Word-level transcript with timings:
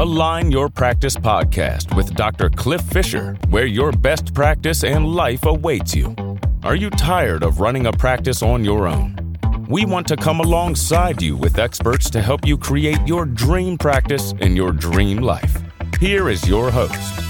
Align 0.00 0.50
Your 0.50 0.70
Practice 0.70 1.14
podcast 1.14 1.94
with 1.94 2.14
Dr. 2.14 2.48
Cliff 2.48 2.80
Fisher, 2.80 3.36
where 3.50 3.66
your 3.66 3.92
best 3.92 4.32
practice 4.32 4.82
and 4.82 5.06
life 5.06 5.44
awaits 5.44 5.94
you. 5.94 6.16
Are 6.62 6.74
you 6.74 6.88
tired 6.88 7.42
of 7.42 7.60
running 7.60 7.84
a 7.84 7.92
practice 7.92 8.42
on 8.42 8.64
your 8.64 8.88
own? 8.88 9.36
We 9.68 9.84
want 9.84 10.08
to 10.08 10.16
come 10.16 10.40
alongside 10.40 11.20
you 11.20 11.36
with 11.36 11.58
experts 11.58 12.08
to 12.12 12.22
help 12.22 12.46
you 12.46 12.56
create 12.56 13.06
your 13.06 13.26
dream 13.26 13.76
practice 13.76 14.32
and 14.40 14.56
your 14.56 14.72
dream 14.72 15.18
life. 15.18 15.62
Here 16.00 16.30
is 16.30 16.48
your 16.48 16.70
host. 16.70 17.20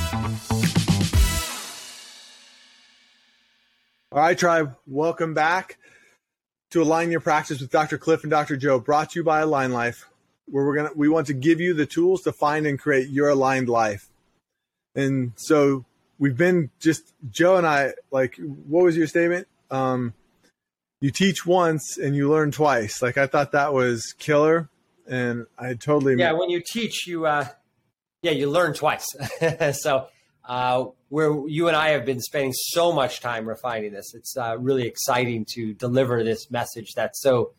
All 4.12 4.20
right, 4.20 4.38
tribe, 4.38 4.76
welcome 4.86 5.34
back 5.34 5.76
to 6.70 6.82
Align 6.82 7.10
Your 7.10 7.18
Practice 7.18 7.60
with 7.60 7.72
Dr. 7.72 7.98
Cliff 7.98 8.22
and 8.22 8.30
Dr. 8.30 8.56
Joe, 8.56 8.78
brought 8.78 9.10
to 9.10 9.18
you 9.18 9.24
by 9.24 9.40
Align 9.40 9.72
Life, 9.72 10.06
where 10.50 10.64
we're 10.64 10.76
gonna 10.76 10.90
we 10.94 11.08
want 11.08 11.26
to 11.28 11.34
give 11.34 11.60
you 11.60 11.74
the 11.74 11.86
tools 11.86 12.22
to 12.22 12.32
find 12.32 12.66
and 12.66 12.78
create 12.78 13.08
your 13.08 13.28
aligned 13.28 13.68
life. 13.68 14.08
And 14.94 15.32
so 15.36 15.84
we've 16.18 16.36
been 16.36 16.70
just 16.80 17.12
Joe 17.30 17.56
and 17.56 17.66
I 17.66 17.94
like 18.10 18.36
what 18.36 18.84
was 18.84 18.96
your 18.96 19.06
statement? 19.06 19.48
Um 19.70 20.14
you 21.00 21.10
teach 21.10 21.46
once 21.46 21.96
and 21.96 22.14
you 22.14 22.30
learn 22.30 22.50
twice. 22.50 23.00
Like 23.00 23.16
I 23.16 23.26
thought 23.26 23.52
that 23.52 23.72
was 23.72 24.14
killer 24.18 24.68
and 25.08 25.46
I 25.58 25.74
totally 25.74 26.16
Yeah, 26.16 26.32
when 26.32 26.50
you 26.50 26.62
teach 26.64 27.06
you 27.06 27.26
uh 27.26 27.46
yeah, 28.22 28.32
you 28.32 28.50
learn 28.50 28.74
twice. 28.74 29.06
so 29.80 30.08
uh, 30.50 30.86
where 31.10 31.46
you 31.46 31.68
and 31.68 31.76
I 31.76 31.90
have 31.90 32.04
been 32.04 32.20
spending 32.20 32.52
so 32.52 32.92
much 32.92 33.20
time 33.20 33.48
refining 33.48 33.92
this. 33.92 34.14
It's 34.14 34.36
uh, 34.36 34.56
really 34.58 34.86
exciting 34.86 35.46
to 35.54 35.72
deliver 35.74 36.24
this 36.24 36.50
message 36.50 36.92
that's 36.94 37.22
so 37.22 37.52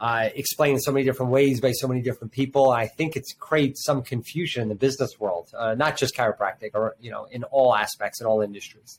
uh, 0.00 0.28
explained 0.34 0.74
in 0.74 0.80
so 0.80 0.92
many 0.92 1.04
different 1.04 1.30
ways 1.30 1.60
by 1.60 1.72
so 1.72 1.86
many 1.86 2.02
different 2.02 2.32
people. 2.32 2.70
I 2.70 2.86
think 2.86 3.16
it's 3.16 3.32
creates 3.34 3.84
some 3.84 4.02
confusion 4.02 4.62
in 4.62 4.68
the 4.68 4.74
business 4.74 5.18
world, 5.20 5.48
uh, 5.56 5.74
not 5.74 5.96
just 5.96 6.16
chiropractic, 6.16 6.70
or 6.74 6.96
you 7.00 7.10
know, 7.10 7.26
in 7.30 7.44
all 7.44 7.74
aspects 7.74 8.20
in 8.20 8.26
all 8.26 8.40
industries. 8.40 8.98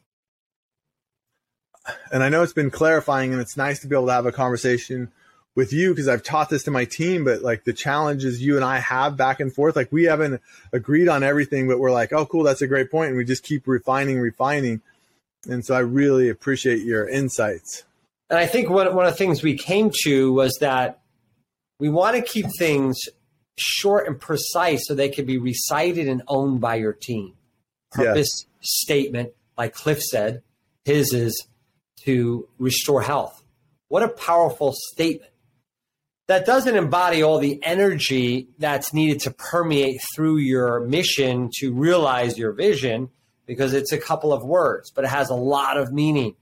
And 2.11 2.23
I 2.23 2.30
know 2.30 2.44
it's 2.44 2.53
been 2.53 2.72
clarifying, 2.72 3.33
and 3.33 3.41
it's 3.41 3.58
nice 3.58 3.80
to 3.81 3.88
be 3.88 3.95
able 3.95 4.08
to 4.08 4.13
have 4.13 4.25
a 4.25 4.31
conversation 4.31 5.11
with 5.55 5.72
you 5.72 5.89
because 5.89 6.08
I've 6.08 6.23
taught 6.23 6.50
this 6.50 6.63
to 6.63 6.72
my 6.72 6.85
team, 6.85 7.25
but 7.25 7.41
like 7.41 7.63
the 7.63 7.73
challenges 7.73 8.41
you 8.41 8.55
and 8.55 8.66
I 8.66 8.80
have 8.80 9.17
back 9.17 9.39
and 9.39 9.53
forth, 9.53 9.75
like 9.75 9.91
we 9.91 10.05
haven't 10.05 10.41
agreed 10.72 11.07
on 11.07 11.23
everything, 11.23 11.67
but 11.67 11.80
we're 11.80 11.91
like, 11.91 12.11
oh, 12.11 12.25
cool, 12.25 12.44
that's 12.44 12.61
a 12.61 12.67
great 12.67 12.89
point, 12.89 13.09
and 13.09 13.17
we 13.17 13.25
just 13.25 13.44
keep 13.44 13.67
refining, 13.67 14.19
refining. 14.19 14.81
And 15.47 15.66
so 15.66 15.75
I 15.75 15.80
really 15.80 16.30
appreciate 16.30 16.80
your 16.80 17.07
insights. 17.07 17.83
And 18.29 18.39
I 18.39 18.45
think 18.45 18.69
one 18.69 18.93
one 18.95 19.05
of 19.05 19.11
the 19.11 19.17
things 19.17 19.43
we 19.43 19.57
came 19.57 19.91
to 20.03 20.33
was 20.33 20.57
that 20.59 21.02
we 21.79 21.89
want 21.89 22.16
to 22.16 22.21
keep 22.21 22.45
things 22.57 22.99
short 23.57 24.07
and 24.07 24.19
precise 24.19 24.81
so 24.85 24.95
they 24.95 25.09
can 25.09 25.25
be 25.25 25.38
recited 25.38 26.07
and 26.07 26.23
owned 26.27 26.61
by 26.61 26.75
your 26.75 26.94
team. 26.94 27.33
Purpose 27.91 28.45
yes. 28.45 28.45
statement, 28.61 29.33
like 29.57 29.73
Cliff 29.73 30.01
said, 30.01 30.41
his 30.85 31.13
is 31.13 31.47
to 32.05 32.47
restore 32.57 33.01
health. 33.01 33.44
What 33.89 34.01
a 34.01 34.07
powerful 34.07 34.73
statement 34.73 35.33
that 36.27 36.45
doesn't 36.45 36.75
embody 36.75 37.21
all 37.21 37.38
the 37.38 37.59
energy 37.63 38.47
that's 38.57 38.94
needed 38.94 39.19
to 39.21 39.31
permeate 39.31 40.01
through 40.16 40.38
your 40.38 40.79
mission 40.81 41.49
to 41.59 41.73
realize 41.73 42.38
your 42.38 42.53
vision 42.53 43.09
because 43.45 43.73
it's 43.73 43.91
a 43.91 43.97
couple 43.97 44.31
of 44.31 44.44
words, 44.44 44.89
but 44.89 45.03
it 45.03 45.09
has 45.09 45.29
a 45.29 45.35
lot 45.35 45.77
of 45.77 45.91
meaning. 45.91 46.35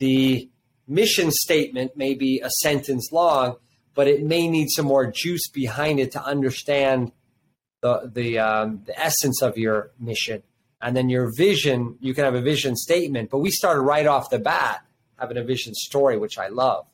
The 0.00 0.49
mission 0.90 1.30
statement 1.30 1.96
may 1.96 2.14
be 2.14 2.40
a 2.40 2.50
sentence 2.50 3.10
long, 3.12 3.56
but 3.94 4.08
it 4.08 4.22
may 4.22 4.48
need 4.48 4.68
some 4.70 4.86
more 4.86 5.10
juice 5.10 5.48
behind 5.48 6.00
it 6.00 6.12
to 6.12 6.22
understand 6.22 7.12
the 7.80 8.10
the, 8.12 8.38
um, 8.38 8.82
the 8.84 8.98
essence 8.98 9.40
of 9.40 9.56
your 9.56 9.92
mission. 9.98 10.42
And 10.82 10.96
then 10.96 11.08
your 11.10 11.30
vision, 11.36 11.96
you 12.00 12.14
can 12.14 12.24
have 12.24 12.34
a 12.34 12.40
vision 12.40 12.74
statement, 12.74 13.30
but 13.30 13.38
we 13.38 13.50
started 13.50 13.82
right 13.82 14.06
off 14.06 14.30
the 14.30 14.38
bat 14.38 14.84
having 15.18 15.36
a 15.36 15.44
vision 15.44 15.74
story, 15.74 16.16
which 16.16 16.38
I 16.38 16.48
love. 16.48 16.86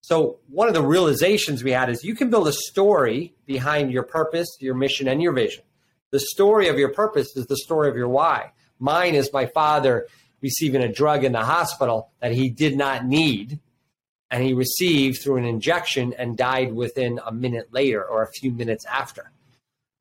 So 0.00 0.38
one 0.48 0.68
of 0.68 0.74
the 0.74 0.82
realizations 0.82 1.62
we 1.62 1.72
had 1.72 1.90
is 1.90 2.02
you 2.02 2.14
can 2.14 2.30
build 2.30 2.48
a 2.48 2.52
story 2.52 3.34
behind 3.44 3.92
your 3.92 4.04
purpose, 4.04 4.48
your 4.60 4.74
mission, 4.74 5.08
and 5.08 5.20
your 5.20 5.32
vision. 5.32 5.62
The 6.10 6.20
story 6.20 6.68
of 6.68 6.78
your 6.78 6.88
purpose 6.88 7.36
is 7.36 7.46
the 7.46 7.58
story 7.58 7.90
of 7.90 7.96
your 7.96 8.08
why. 8.08 8.52
Mine 8.78 9.14
is 9.14 9.30
my 9.32 9.46
father 9.46 10.06
receiving 10.40 10.82
a 10.82 10.92
drug 10.92 11.24
in 11.24 11.32
the 11.32 11.44
hospital 11.44 12.10
that 12.20 12.32
he 12.32 12.50
did 12.50 12.76
not 12.76 13.04
need, 13.04 13.60
and 14.30 14.42
he 14.42 14.52
received 14.52 15.22
through 15.22 15.36
an 15.36 15.44
injection 15.44 16.14
and 16.16 16.36
died 16.36 16.72
within 16.72 17.20
a 17.24 17.32
minute 17.32 17.68
later 17.72 18.04
or 18.04 18.22
a 18.22 18.30
few 18.30 18.52
minutes 18.52 18.84
after. 18.86 19.30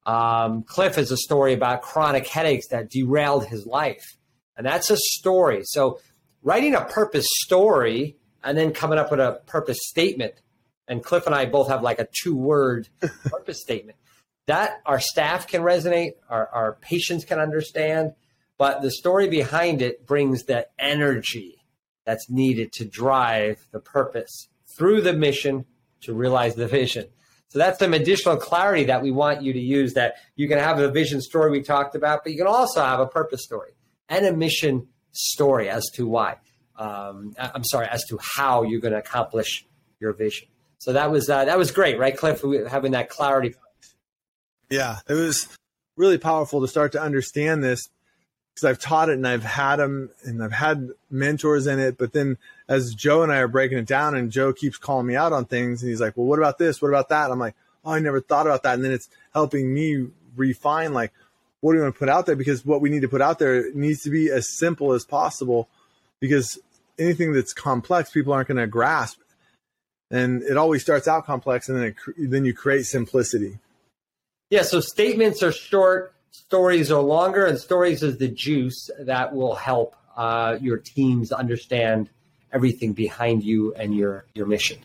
Um, 0.06 0.64
Cliff 0.64 0.98
is 0.98 1.12
a 1.12 1.18
story 1.18 1.54
about 1.54 1.82
chronic 1.82 2.28
headaches 2.28 2.68
that 2.70 2.90
derailed 2.90 3.46
his 3.46 3.66
life, 3.66 4.18
and 4.56 4.66
that's 4.66 4.90
a 4.90 4.98
story. 4.98 5.62
So 5.64 6.00
writing 6.44 6.76
a 6.76 6.86
purpose 6.86 7.28
story 7.44 8.18
and 8.44 8.58
then 8.58 8.72
coming 8.72 8.98
up 8.98 9.12
with 9.12 9.20
a 9.20 9.42
purpose 9.46 9.80
statement. 9.82 10.34
And 10.88 11.04
Cliff 11.04 11.26
and 11.26 11.36
I 11.36 11.46
both 11.46 11.68
have 11.68 11.82
like 11.82 12.00
a 12.00 12.08
two 12.24 12.36
word 12.36 12.88
purpose 13.26 13.62
statement 13.62 13.98
that 14.48 14.82
our 14.86 15.00
staff 15.00 15.48
can 15.48 15.62
resonate, 15.62 16.14
our, 16.30 16.48
our 16.48 16.78
patients 16.82 17.26
can 17.26 17.40
understand, 17.40 18.14
but 18.58 18.82
the 18.82 18.92
story 18.92 19.28
behind 19.30 19.82
it 19.82 20.06
brings 20.06 20.44
the 20.44 20.68
energy 20.80 21.64
that's 22.06 22.30
needed 22.30 22.72
to 22.74 22.86
drive 22.86 23.68
the 23.72 23.80
purpose 23.80 24.48
through 24.78 25.02
the 25.02 25.14
mission 25.14 25.66
to 26.02 26.14
realize 26.14 26.56
the 26.56 26.68
vision. 26.68 27.08
So 27.50 27.60
that's 27.60 27.80
some 27.80 27.94
additional 27.94 28.38
clarity 28.38 28.86
that 28.86 29.02
we 29.02 29.12
want 29.12 29.42
you 29.42 29.54
to 29.54 29.60
use 29.60 29.94
that 29.94 30.16
you 30.36 30.48
can 30.48 30.58
have 30.58 30.80
a 30.80 30.92
vision 30.92 31.22
story 31.22 31.52
we 31.52 31.62
talked 31.62 31.96
about, 31.96 32.24
but 32.24 32.32
you 32.32 32.38
can 32.38 32.48
also 32.48 32.82
have 32.82 33.00
a 33.00 33.08
purpose 33.08 33.44
story 33.44 33.72
and 34.10 34.26
a 34.26 34.34
mission 34.34 34.88
story 35.12 35.70
as 35.70 35.86
to 35.94 36.08
why 36.08 36.38
um, 36.78 37.34
I'm 37.38 37.64
sorry, 37.64 37.88
as 37.88 38.04
to 38.06 38.20
how 38.22 38.64
you're 38.64 38.80
going 38.80 38.94
to 38.94 39.00
accomplish 39.00 39.66
your 40.00 40.14
vision. 40.14 40.48
So 40.80 40.94
that 40.94 41.12
was 41.12 41.30
uh, 41.30 41.46
that 41.46 41.58
was 41.58 41.72
great, 41.72 41.98
right, 41.98 42.16
Cliff? 42.16 42.44
Having 42.68 42.92
that 42.92 43.10
clarity. 43.10 43.56
Yeah, 44.70 45.00
it 45.10 45.14
was 45.14 45.48
really 45.96 46.18
powerful 46.18 46.62
to 46.62 46.68
start 46.68 46.92
to 46.92 47.02
understand 47.02 47.64
this 47.64 47.90
because 48.58 48.70
I've 48.70 48.80
taught 48.80 49.10
it 49.10 49.14
and 49.14 49.28
I've 49.28 49.44
had 49.44 49.76
them 49.78 50.10
and 50.24 50.44
I've 50.44 50.52
had 50.52 50.90
mentors 51.12 51.68
in 51.68 51.80
it. 51.80 51.98
But 51.98 52.14
then 52.14 52.38
as 52.68 52.96
Joe 52.96 53.22
and 53.22 53.32
I 53.32 53.38
are 53.38 53.48
breaking 53.48 53.78
it 53.78 53.86
down, 53.86 54.16
and 54.16 54.32
Joe 54.32 54.52
keeps 54.52 54.78
calling 54.78 55.06
me 55.06 55.16
out 55.16 55.32
on 55.32 55.46
things, 55.46 55.82
and 55.82 55.90
he's 55.90 56.02
like, 56.02 56.18
"Well, 56.18 56.26
what 56.26 56.40
about 56.40 56.58
this? 56.58 56.82
What 56.82 56.90
about 56.90 57.10
that?" 57.10 57.30
I'm 57.30 57.40
like, 57.40 57.56
"Oh, 57.86 57.92
I 57.92 58.00
never 58.00 58.20
thought 58.20 58.48
about 58.48 58.64
that." 58.64 58.74
And 58.74 58.84
then 58.84 58.92
it's 58.92 59.10
helping 59.34 59.74
me 59.74 60.08
refine 60.36 60.94
like, 60.94 61.12
what 61.62 61.74
do 61.74 61.78
you 61.78 61.84
want 61.84 61.96
to 61.96 62.00
put 62.00 62.10
out 62.10 62.26
there? 62.26 62.36
Because 62.36 62.66
what 62.66 62.82
we 62.82 62.90
need 62.90 63.02
to 63.02 63.10
put 63.10 63.22
out 63.22 63.40
there 63.40 63.74
needs 63.74 64.02
to 64.04 64.10
be 64.10 64.30
as 64.30 64.58
simple 64.58 64.94
as 64.94 65.06
possible 65.06 65.68
because 66.20 66.60
anything 67.00 67.34
that's 67.34 67.54
complex, 67.54 68.12
people 68.12 68.34
aren't 68.34 68.48
going 68.48 68.58
to 68.58 68.68
grasp. 68.68 69.20
And 70.10 70.44
it 70.44 70.56
always 70.56 70.82
starts 70.82 71.08
out 71.08 71.26
complex, 71.26 71.68
and 71.68 71.78
then 71.78 71.86
it, 71.88 71.96
then 72.18 72.46
you 72.46 72.54
create 72.54 72.86
simplicity. 72.86 73.60
Yeah. 74.50 74.62
So 74.62 74.80
statements 74.80 75.44
are 75.44 75.52
short, 75.52 76.14
stories 76.38 76.92
are 76.92 77.02
longer, 77.02 77.46
and 77.46 77.58
stories 77.58 78.04
is 78.04 78.18
the 78.18 78.28
juice 78.28 78.90
that 79.00 79.34
will 79.34 79.56
help 79.56 79.96
uh, 80.16 80.58
your 80.62 80.78
teams 80.78 81.32
understand 81.32 82.10
everything 82.54 82.94
behind 82.94 83.44
you 83.44 83.74
and 83.76 83.96
your 83.96 84.26
your 84.34 84.46
mission. 84.46 84.80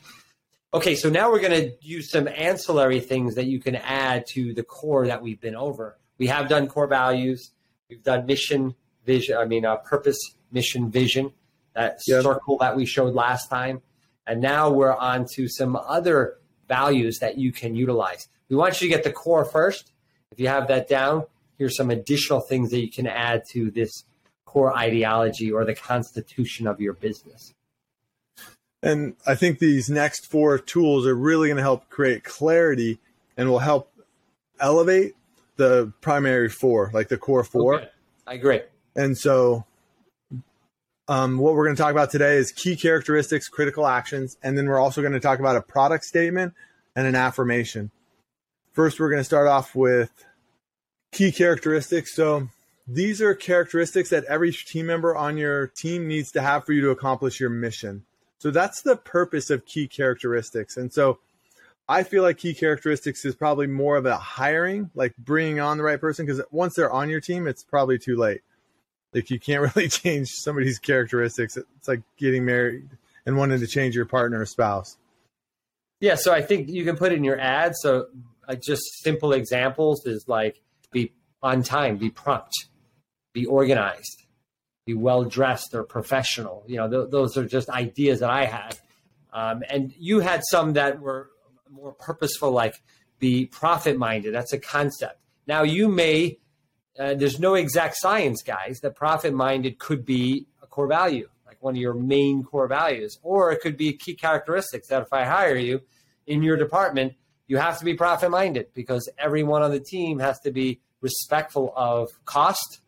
Okay, 0.75 0.95
so 0.95 1.11
now 1.11 1.31
we're 1.31 1.41
going 1.41 1.61
to 1.63 1.73
use 1.83 2.11
some 2.11 2.27
ancillary 2.29 3.01
things 3.01 3.35
that 3.35 3.45
you 3.45 3.61
can 3.61 3.77
add 3.77 4.27
to 4.29 4.55
the 4.55 4.63
core 4.63 5.07
that 5.07 5.21
we've 5.21 5.41
been 5.41 5.55
over. 5.55 5.99
We 6.17 6.29
have 6.29 6.49
done 6.49 6.67
core 6.67 6.87
values. 6.87 7.51
We've 7.91 8.03
done 8.03 8.25
mission, 8.25 8.75
vision. 9.05 9.37
I 9.37 9.45
mean, 9.45 9.67
uh, 9.67 9.77
purpose, 9.77 10.19
mission, 10.51 10.91
vision 10.91 11.33
that 11.75 11.99
yep. 12.07 12.23
circle 12.23 12.57
that 12.59 12.75
we 12.75 12.87
showed 12.87 13.15
last 13.15 13.51
time. 13.51 13.83
And 14.27 14.41
now 14.41 14.71
we're 14.71 14.95
on 14.95 15.27
to 15.35 15.47
some 15.49 15.77
other 15.77 16.39
values 16.69 17.19
that 17.19 17.37
you 17.37 17.53
can 17.53 17.75
utilize. 17.75 18.29
We 18.49 18.57
want 18.57 18.81
you 18.81 18.89
to 18.89 18.95
get 18.95 19.05
the 19.05 19.13
core 19.13 19.45
first. 19.45 19.93
If 20.31 20.41
you 20.41 20.49
have 20.49 20.69
that 20.69 20.89
down, 20.89 21.25
here's 21.59 21.77
some 21.77 21.91
additional 21.91 22.41
things 22.41 22.71
that 22.71 22.81
you 22.81 22.91
can 22.91 23.07
add 23.07 23.43
to 23.51 23.71
this 23.71 24.05
core 24.45 24.77
ideology 24.77 25.51
or 25.51 25.65
the 25.65 25.75
constitution 25.75 26.67
of 26.67 26.81
your 26.81 26.93
business. 26.93 27.55
And 28.83 29.15
I 29.27 29.35
think 29.35 29.61
these 29.61 29.89
next 29.89 30.27
four 30.27 30.59
tools 30.59 31.07
are 31.07 31.15
really 31.15 31.49
going 31.49 31.57
to 31.57 31.63
help 31.63 31.89
create 31.89 32.25
clarity 32.25 32.99
and 33.37 33.49
will 33.49 33.61
help 33.61 33.93
elevate 34.61 35.15
the 35.57 35.93
primary 36.01 36.49
four, 36.49 36.91
like 36.93 37.09
the 37.09 37.17
core 37.17 37.45
four. 37.45 37.77
Okay. 37.77 37.89
I 38.27 38.35
agree. 38.35 38.61
And 38.97 39.17
so 39.17 39.65
um, 41.09 41.39
what 41.39 41.55
we're 41.55 41.65
going 41.65 41.77
to 41.77 41.83
talk 41.83 41.93
about 41.93 42.11
today 42.11 42.37
is 42.37 42.53
key 42.53 42.77
characteristics, 42.77 43.49
critical 43.49 43.87
actions, 43.87 44.37
and 44.43 44.57
then 44.57 44.67
we're 44.67 44.81
also 44.81 45.01
going 45.01 45.13
to 45.13 45.21
talk 45.21 45.39
about 45.39 45.57
a 45.57 45.63
product 45.63 46.05
statement 46.05 46.55
and 46.95 47.07
an 47.07 47.15
affirmation. 47.15 47.91
First, 48.73 49.01
we're 49.01 49.11
going 49.11 49.21
to 49.21 49.25
start 49.25 49.47
off 49.47 49.75
with 49.75 50.11
key 51.13 51.31
characteristics. 51.31 52.15
So, 52.15 52.49
these 52.89 53.23
are 53.23 53.35
characteristics 53.35 54.11
that 54.11 54.25
every 54.25 54.51
team 54.51 54.87
member 54.87 55.17
on 55.17 55.37
your 55.37 55.69
team 55.69 56.09
needs 56.09 56.33
to 56.33 56.43
have 56.43 56.65
for 56.65 56.73
you 56.73 56.81
to 56.81 56.91
accomplish 56.91 57.39
your 57.39 57.51
mission. 57.51 58.05
So, 58.39 58.51
that's 58.51 58.83
the 58.83 58.97
purpose 58.97 59.51
of 59.51 59.65
key 59.65 59.87
characteristics. 59.87 60.77
And 60.77 60.93
so, 60.93 61.19
I 61.89 62.03
feel 62.03 62.23
like 62.23 62.39
key 62.39 62.55
characteristics 62.55 63.25
is 63.25 63.35
probably 63.35 63.67
more 63.67 63.97
of 63.97 64.07
a 64.07 64.17
hiring, 64.17 64.91
like 64.95 65.17
bringing 65.17 65.61
on 65.61 65.77
the 65.77 65.85
right 65.85 66.01
person. 66.01 66.27
Because 66.27 66.43
once 66.51 66.75
they're 66.75 66.93
on 66.93 67.09
your 67.09 67.21
team, 67.21 67.47
it's 67.47 67.65
probably 67.65 67.99
too 67.99 68.17
late. 68.17 68.41
Like 69.13 69.31
you 69.31 69.39
can't 69.39 69.61
really 69.77 69.89
change 69.89 70.29
somebody's 70.31 70.79
characteristics. 70.79 71.57
It's 71.57 71.89
like 71.89 72.03
getting 72.17 72.45
married 72.45 72.89
and 73.27 73.37
wanting 73.37 73.61
to 73.61 73.67
change 73.67 73.95
your 73.95 74.07
partner 74.07 74.41
or 74.41 74.47
spouse. 74.47 74.97
Yeah, 76.01 76.17
so 76.17 76.33
I 76.33 76.43
think 76.43 76.69
you 76.69 76.85
can 76.85 76.97
put 76.97 77.13
in 77.13 77.23
your 77.23 77.39
ad. 77.39 77.75
So 77.77 78.07
just 78.61 78.83
simple 79.03 79.33
examples 79.33 80.05
is 80.07 80.27
like 80.27 80.61
be 80.93 81.13
on 81.43 81.63
time, 81.63 81.97
be 81.97 82.11
prompt, 82.11 82.53
be 83.33 83.45
organized, 83.47 84.27
be 84.87 84.95
well 84.95 85.25
dressed 85.25 85.75
or 85.75 85.83
professional. 85.83 86.65
You 86.67 86.77
know, 86.77 86.89
th- 86.91 87.11
those 87.11 87.37
are 87.37 87.47
just 87.47 87.69
ideas 87.69 88.21
that 88.21 88.31
I 88.31 88.45
had. 88.45 88.79
Um, 89.33 89.63
and 89.69 89.93
you 89.99 90.21
had 90.21 90.43
some 90.49 90.75
that 90.75 91.01
were 91.01 91.31
more 91.71 91.93
purposeful, 91.93 92.53
like 92.53 92.75
be 93.19 93.47
profit 93.47 93.97
minded. 93.97 94.35
That's 94.35 94.53
a 94.53 94.59
concept. 94.59 95.19
Now, 95.47 95.63
you 95.63 95.89
may, 95.89 96.39
uh, 96.99 97.15
there's 97.15 97.41
no 97.41 97.55
exact 97.55 97.97
science, 97.97 98.43
guys, 98.43 98.81
that 98.81 98.95
profit 98.95 99.33
minded 99.33 99.79
could 99.79 100.05
be 100.05 100.47
a 100.63 100.67
core 100.67 100.87
value, 100.87 101.29
like 101.47 101.63
one 101.63 101.75
of 101.75 101.81
your 101.81 101.95
main 101.95 102.45
core 102.45 102.69
values, 102.69 103.19
or 103.23 103.51
it 103.53 103.61
could 103.61 103.77
be 103.77 103.93
key 103.95 104.15
characteristics 104.15 104.89
that 104.89 105.03
if 105.03 105.13
I 105.13 105.25
hire 105.25 105.57
you 105.57 105.81
in 106.27 106.43
your 106.43 106.57
department, 106.57 107.15
you 107.53 107.59
have 107.59 107.79
to 107.79 107.85
be 107.85 107.93
profit 107.93 108.31
minded 108.31 108.69
because 108.73 109.11
everyone 109.19 109.61
on 109.63 109.71
the 109.71 109.79
team 109.79 110.19
has 110.21 110.41
to 110.41 110.51
be 110.51 110.81
respectful 111.03 111.71
of 111.77 112.09
cost 112.25 112.81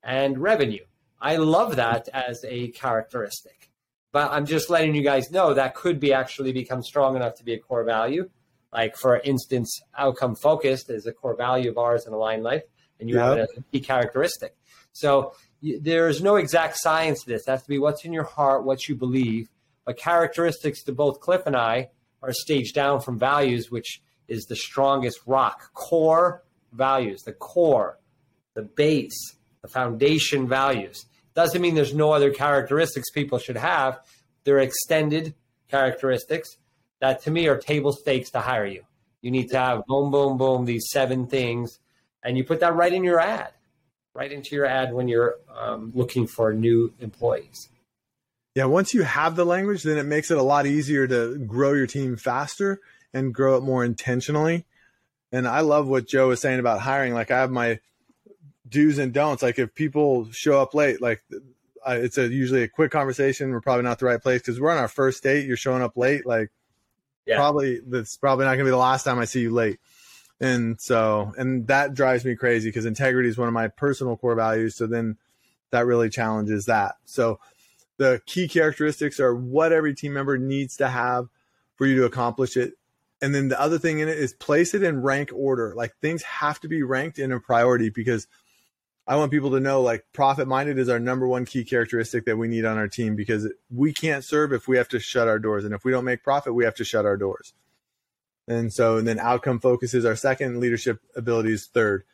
and 0.00 0.38
revenue. 0.38 0.84
I 1.20 1.38
love 1.38 1.74
that 1.74 2.08
as 2.14 2.44
a 2.46 2.68
characteristic. 2.68 3.72
But 4.12 4.30
I'm 4.30 4.46
just 4.46 4.70
letting 4.70 4.94
you 4.94 5.02
guys 5.02 5.32
know 5.32 5.54
that 5.54 5.74
could 5.74 5.98
be 5.98 6.12
actually 6.12 6.52
become 6.52 6.84
strong 6.84 7.16
enough 7.16 7.34
to 7.38 7.44
be 7.44 7.52
a 7.54 7.58
core 7.58 7.82
value. 7.82 8.30
Like 8.72 8.96
for 8.96 9.18
instance, 9.18 9.82
outcome 9.98 10.36
focused 10.36 10.88
is 10.88 11.06
a 11.06 11.12
core 11.12 11.34
value 11.34 11.68
of 11.68 11.76
ours 11.76 12.06
in 12.06 12.12
Align 12.12 12.44
Life, 12.44 12.62
and 13.00 13.08
you 13.08 13.16
yep. 13.16 13.24
have 13.24 13.38
it 13.38 13.40
as 13.40 13.58
a 13.58 13.62
key 13.72 13.80
characteristic. 13.80 14.54
So 14.92 15.34
there 15.60 16.06
is 16.06 16.22
no 16.22 16.36
exact 16.36 16.76
science 16.76 17.24
to 17.24 17.30
this. 17.30 17.48
It 17.48 17.50
has 17.50 17.64
to 17.64 17.68
be 17.68 17.80
what's 17.80 18.04
in 18.04 18.12
your 18.12 18.22
heart, 18.22 18.62
what 18.62 18.88
you 18.88 18.94
believe. 18.94 19.48
But 19.84 19.96
characteristics 19.96 20.84
to 20.84 20.92
both 20.92 21.18
Cliff 21.18 21.42
and 21.44 21.56
I 21.56 21.88
are 22.22 22.32
staged 22.32 22.74
down 22.74 23.00
from 23.00 23.18
values, 23.18 23.70
which 23.70 24.00
is 24.28 24.44
the 24.44 24.56
strongest 24.56 25.20
rock, 25.26 25.72
core 25.74 26.42
values, 26.72 27.22
the 27.22 27.32
core, 27.32 27.98
the 28.54 28.62
base, 28.62 29.34
the 29.62 29.68
foundation 29.68 30.48
values. 30.48 31.06
Doesn't 31.34 31.60
mean 31.60 31.74
there's 31.74 31.94
no 31.94 32.12
other 32.12 32.30
characteristics 32.30 33.10
people 33.10 33.38
should 33.38 33.56
have. 33.56 34.00
They're 34.44 34.58
extended 34.58 35.34
characteristics 35.68 36.48
that 37.00 37.22
to 37.22 37.30
me 37.30 37.48
are 37.48 37.56
table 37.56 37.92
stakes 37.92 38.30
to 38.30 38.40
hire 38.40 38.66
you. 38.66 38.84
You 39.22 39.30
need 39.30 39.48
to 39.48 39.58
have 39.58 39.86
boom, 39.86 40.10
boom, 40.10 40.38
boom, 40.38 40.64
these 40.64 40.88
seven 40.90 41.26
things, 41.26 41.78
and 42.22 42.36
you 42.36 42.44
put 42.44 42.60
that 42.60 42.74
right 42.74 42.92
in 42.92 43.04
your 43.04 43.20
ad, 43.20 43.52
right 44.14 44.30
into 44.30 44.54
your 44.54 44.66
ad 44.66 44.92
when 44.92 45.08
you're 45.08 45.36
um, 45.54 45.92
looking 45.94 46.26
for 46.26 46.52
new 46.52 46.92
employees. 47.00 47.68
Yeah, 48.54 48.64
once 48.64 48.94
you 48.94 49.02
have 49.02 49.36
the 49.36 49.44
language, 49.44 49.84
then 49.84 49.98
it 49.98 50.06
makes 50.06 50.30
it 50.30 50.38
a 50.38 50.42
lot 50.42 50.66
easier 50.66 51.06
to 51.06 51.38
grow 51.38 51.72
your 51.72 51.86
team 51.86 52.16
faster 52.16 52.80
and 53.12 53.34
grow 53.34 53.56
it 53.56 53.62
more 53.62 53.84
intentionally. 53.84 54.66
And 55.32 55.46
I 55.46 55.60
love 55.60 55.86
what 55.86 56.08
Joe 56.08 56.28
was 56.28 56.40
saying 56.40 56.58
about 56.58 56.80
hiring. 56.80 57.14
Like 57.14 57.30
I 57.30 57.38
have 57.38 57.50
my 57.50 57.78
do's 58.68 58.98
and 58.98 59.12
don'ts. 59.12 59.42
Like 59.42 59.58
if 59.58 59.74
people 59.74 60.30
show 60.32 60.60
up 60.60 60.74
late, 60.74 61.00
like 61.00 61.22
it's 61.86 62.18
a 62.18 62.28
usually 62.28 62.64
a 62.64 62.68
quick 62.68 62.90
conversation. 62.90 63.50
We're 63.50 63.60
probably 63.60 63.84
not 63.84 64.00
the 64.00 64.06
right 64.06 64.20
place 64.20 64.40
because 64.40 64.60
we're 64.60 64.70
on 64.70 64.78
our 64.78 64.88
first 64.88 65.22
date. 65.22 65.46
You're 65.46 65.56
showing 65.56 65.82
up 65.82 65.96
late. 65.96 66.26
Like 66.26 66.50
yeah. 67.26 67.36
probably 67.36 67.80
that's 67.86 68.16
probably 68.16 68.46
not 68.46 68.52
gonna 68.52 68.64
be 68.64 68.70
the 68.70 68.76
last 68.76 69.04
time 69.04 69.20
I 69.20 69.24
see 69.24 69.42
you 69.42 69.52
late. 69.52 69.78
And 70.40 70.80
so, 70.80 71.34
and 71.36 71.66
that 71.66 71.94
drives 71.94 72.24
me 72.24 72.34
crazy 72.34 72.68
because 72.70 72.86
integrity 72.86 73.28
is 73.28 73.36
one 73.36 73.48
of 73.48 73.54
my 73.54 73.68
personal 73.68 74.16
core 74.16 74.34
values. 74.34 74.74
So 74.74 74.86
then 74.86 75.18
that 75.70 75.86
really 75.86 76.08
challenges 76.08 76.66
that. 76.66 76.96
So 77.04 77.38
the 78.00 78.22
key 78.24 78.48
characteristics 78.48 79.20
are 79.20 79.34
what 79.34 79.74
every 79.74 79.94
team 79.94 80.14
member 80.14 80.38
needs 80.38 80.74
to 80.78 80.88
have 80.88 81.28
for 81.76 81.86
you 81.86 81.96
to 81.96 82.06
accomplish 82.06 82.56
it. 82.56 82.72
And 83.20 83.34
then 83.34 83.48
the 83.48 83.60
other 83.60 83.78
thing 83.78 83.98
in 83.98 84.08
it 84.08 84.16
is 84.16 84.32
place 84.32 84.72
it 84.72 84.82
in 84.82 85.02
rank 85.02 85.30
order. 85.34 85.74
Like 85.76 85.92
things 86.00 86.22
have 86.22 86.58
to 86.60 86.68
be 86.68 86.82
ranked 86.82 87.18
in 87.18 87.30
a 87.30 87.38
priority 87.38 87.90
because 87.90 88.26
I 89.06 89.16
want 89.16 89.30
people 89.30 89.50
to 89.50 89.60
know 89.60 89.82
like 89.82 90.06
profit 90.14 90.48
minded 90.48 90.78
is 90.78 90.88
our 90.88 90.98
number 90.98 91.26
one 91.26 91.44
key 91.44 91.62
characteristic 91.62 92.24
that 92.24 92.38
we 92.38 92.48
need 92.48 92.64
on 92.64 92.78
our 92.78 92.88
team 92.88 93.16
because 93.16 93.52
we 93.68 93.92
can't 93.92 94.24
serve 94.24 94.54
if 94.54 94.66
we 94.66 94.78
have 94.78 94.88
to 94.88 94.98
shut 94.98 95.28
our 95.28 95.38
doors. 95.38 95.66
And 95.66 95.74
if 95.74 95.84
we 95.84 95.92
don't 95.92 96.06
make 96.06 96.24
profit, 96.24 96.54
we 96.54 96.64
have 96.64 96.76
to 96.76 96.84
shut 96.84 97.04
our 97.04 97.18
doors. 97.18 97.52
And 98.48 98.72
so, 98.72 98.96
and 98.96 99.06
then 99.06 99.18
outcome 99.18 99.60
focus 99.60 99.92
is 99.92 100.06
our 100.06 100.16
second, 100.16 100.58
leadership 100.58 101.00
abilities 101.14 101.66
third. 101.66 102.04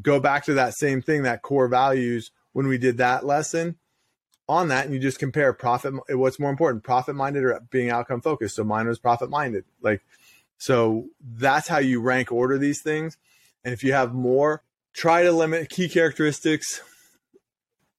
Go 0.00 0.20
back 0.20 0.46
to 0.46 0.54
that 0.54 0.72
same 0.72 1.02
thing, 1.02 1.24
that 1.24 1.42
core 1.42 1.68
values 1.68 2.30
when 2.54 2.66
we 2.66 2.78
did 2.78 2.96
that 2.96 3.26
lesson 3.26 3.76
on 4.48 4.68
that, 4.68 4.86
and 4.86 4.94
you 4.94 5.00
just 5.00 5.18
compare 5.18 5.52
profit. 5.52 5.94
What's 6.08 6.38
more 6.38 6.50
important, 6.50 6.84
profit 6.84 7.14
minded 7.14 7.44
or 7.44 7.60
being 7.70 7.90
outcome 7.90 8.20
focused? 8.20 8.56
So 8.56 8.64
mine 8.64 8.88
was 8.88 8.98
profit 8.98 9.30
minded. 9.30 9.64
Like, 9.82 10.02
so 10.56 11.06
that's 11.20 11.68
how 11.68 11.78
you 11.78 12.00
rank 12.00 12.32
order 12.32 12.58
these 12.58 12.82
things. 12.82 13.16
And 13.64 13.74
if 13.74 13.84
you 13.84 13.92
have 13.92 14.14
more 14.14 14.62
try 14.98 15.22
to 15.22 15.32
limit 15.32 15.70
key 15.70 15.88
characteristics. 15.88 16.80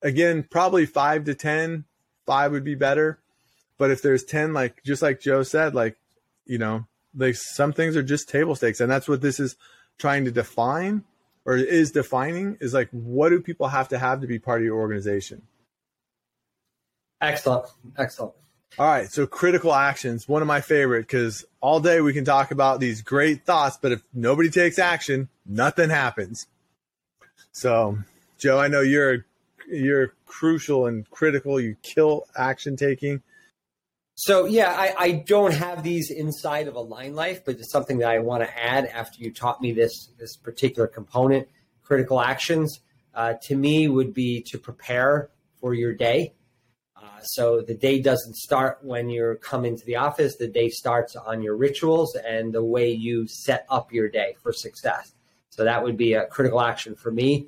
Again, 0.01 0.45
probably 0.49 0.85
five 0.85 1.23
to 1.25 1.33
10, 1.33 1.85
five 2.25 2.51
would 2.51 2.65
be 2.65 2.75
better. 2.75 3.19
But 3.77 3.91
if 3.91 4.01
there's 4.01 4.25
10, 4.25 4.53
like 4.53 4.83
just 4.83 5.01
like 5.01 5.21
Joe 5.21 5.43
said, 5.43 5.73
like, 5.73 5.97
you 6.45 6.57
know, 6.57 6.85
like 7.15 7.35
some 7.35 7.71
things 7.71 7.95
are 7.95 8.03
just 8.03 8.27
table 8.27 8.55
stakes. 8.55 8.81
And 8.81 8.91
that's 8.91 9.07
what 9.07 9.21
this 9.21 9.39
is 9.39 9.55
trying 9.97 10.25
to 10.25 10.31
define 10.31 11.05
or 11.45 11.55
is 11.55 11.91
defining 11.91 12.57
is 12.59 12.73
like, 12.73 12.89
what 12.91 13.29
do 13.29 13.39
people 13.41 13.69
have 13.69 13.87
to 13.89 13.97
have 13.97 14.19
to 14.19 14.27
be 14.27 14.37
part 14.37 14.59
of 14.59 14.65
your 14.65 14.77
organization? 14.77 15.43
Excellent. 17.21 17.65
Excellent. 17.97 18.33
All 18.77 18.85
right. 18.85 19.11
So 19.11 19.27
critical 19.27 19.73
actions, 19.73 20.27
one 20.27 20.41
of 20.41 20.47
my 20.47 20.61
favorite, 20.61 21.01
because 21.01 21.45
all 21.59 21.79
day 21.79 22.01
we 22.01 22.13
can 22.13 22.23
talk 22.23 22.51
about 22.51 22.79
these 22.79 23.01
great 23.01 23.45
thoughts, 23.45 23.77
but 23.81 23.91
if 23.91 24.01
nobody 24.13 24.49
takes 24.49 24.79
action, 24.79 25.27
nothing 25.45 25.89
happens. 25.89 26.47
So, 27.51 27.97
Joe, 28.37 28.59
I 28.59 28.67
know 28.67 28.81
you're 28.81 29.25
you're 29.67 30.13
crucial 30.25 30.85
and 30.85 31.09
critical. 31.09 31.59
You 31.59 31.75
kill 31.81 32.25
action 32.35 32.75
taking. 32.75 33.21
So 34.15 34.45
yeah, 34.45 34.71
I, 34.71 34.93
I 34.97 35.11
don't 35.11 35.53
have 35.53 35.81
these 35.81 36.11
inside 36.11 36.67
of 36.67 36.75
Align 36.75 37.15
Life, 37.15 37.45
but 37.45 37.55
it's 37.55 37.71
something 37.71 37.99
that 37.99 38.09
I 38.09 38.19
want 38.19 38.43
to 38.43 38.59
add 38.61 38.85
after 38.85 39.21
you 39.21 39.33
taught 39.33 39.61
me 39.61 39.71
this 39.71 40.09
this 40.17 40.35
particular 40.35 40.87
component. 40.87 41.47
Critical 41.83 42.19
actions 42.19 42.81
uh, 43.15 43.33
to 43.43 43.55
me 43.55 43.87
would 43.87 44.13
be 44.13 44.41
to 44.43 44.57
prepare 44.57 45.29
for 45.59 45.73
your 45.73 45.93
day. 45.93 46.33
Uh, 47.09 47.21
so 47.21 47.61
the 47.61 47.73
day 47.73 48.01
doesn't 48.01 48.35
start 48.35 48.79
when 48.81 49.09
you 49.09 49.37
come 49.41 49.65
into 49.65 49.85
the 49.85 49.95
office. 49.95 50.35
The 50.35 50.47
day 50.47 50.69
starts 50.69 51.15
on 51.15 51.41
your 51.41 51.55
rituals 51.55 52.15
and 52.15 52.53
the 52.53 52.63
way 52.63 52.91
you 52.91 53.27
set 53.27 53.65
up 53.69 53.91
your 53.91 54.09
day 54.09 54.35
for 54.43 54.53
success. 54.53 55.13
So 55.49 55.63
that 55.63 55.83
would 55.83 55.97
be 55.97 56.13
a 56.13 56.25
critical 56.27 56.61
action 56.61 56.95
for 56.95 57.11
me. 57.11 57.47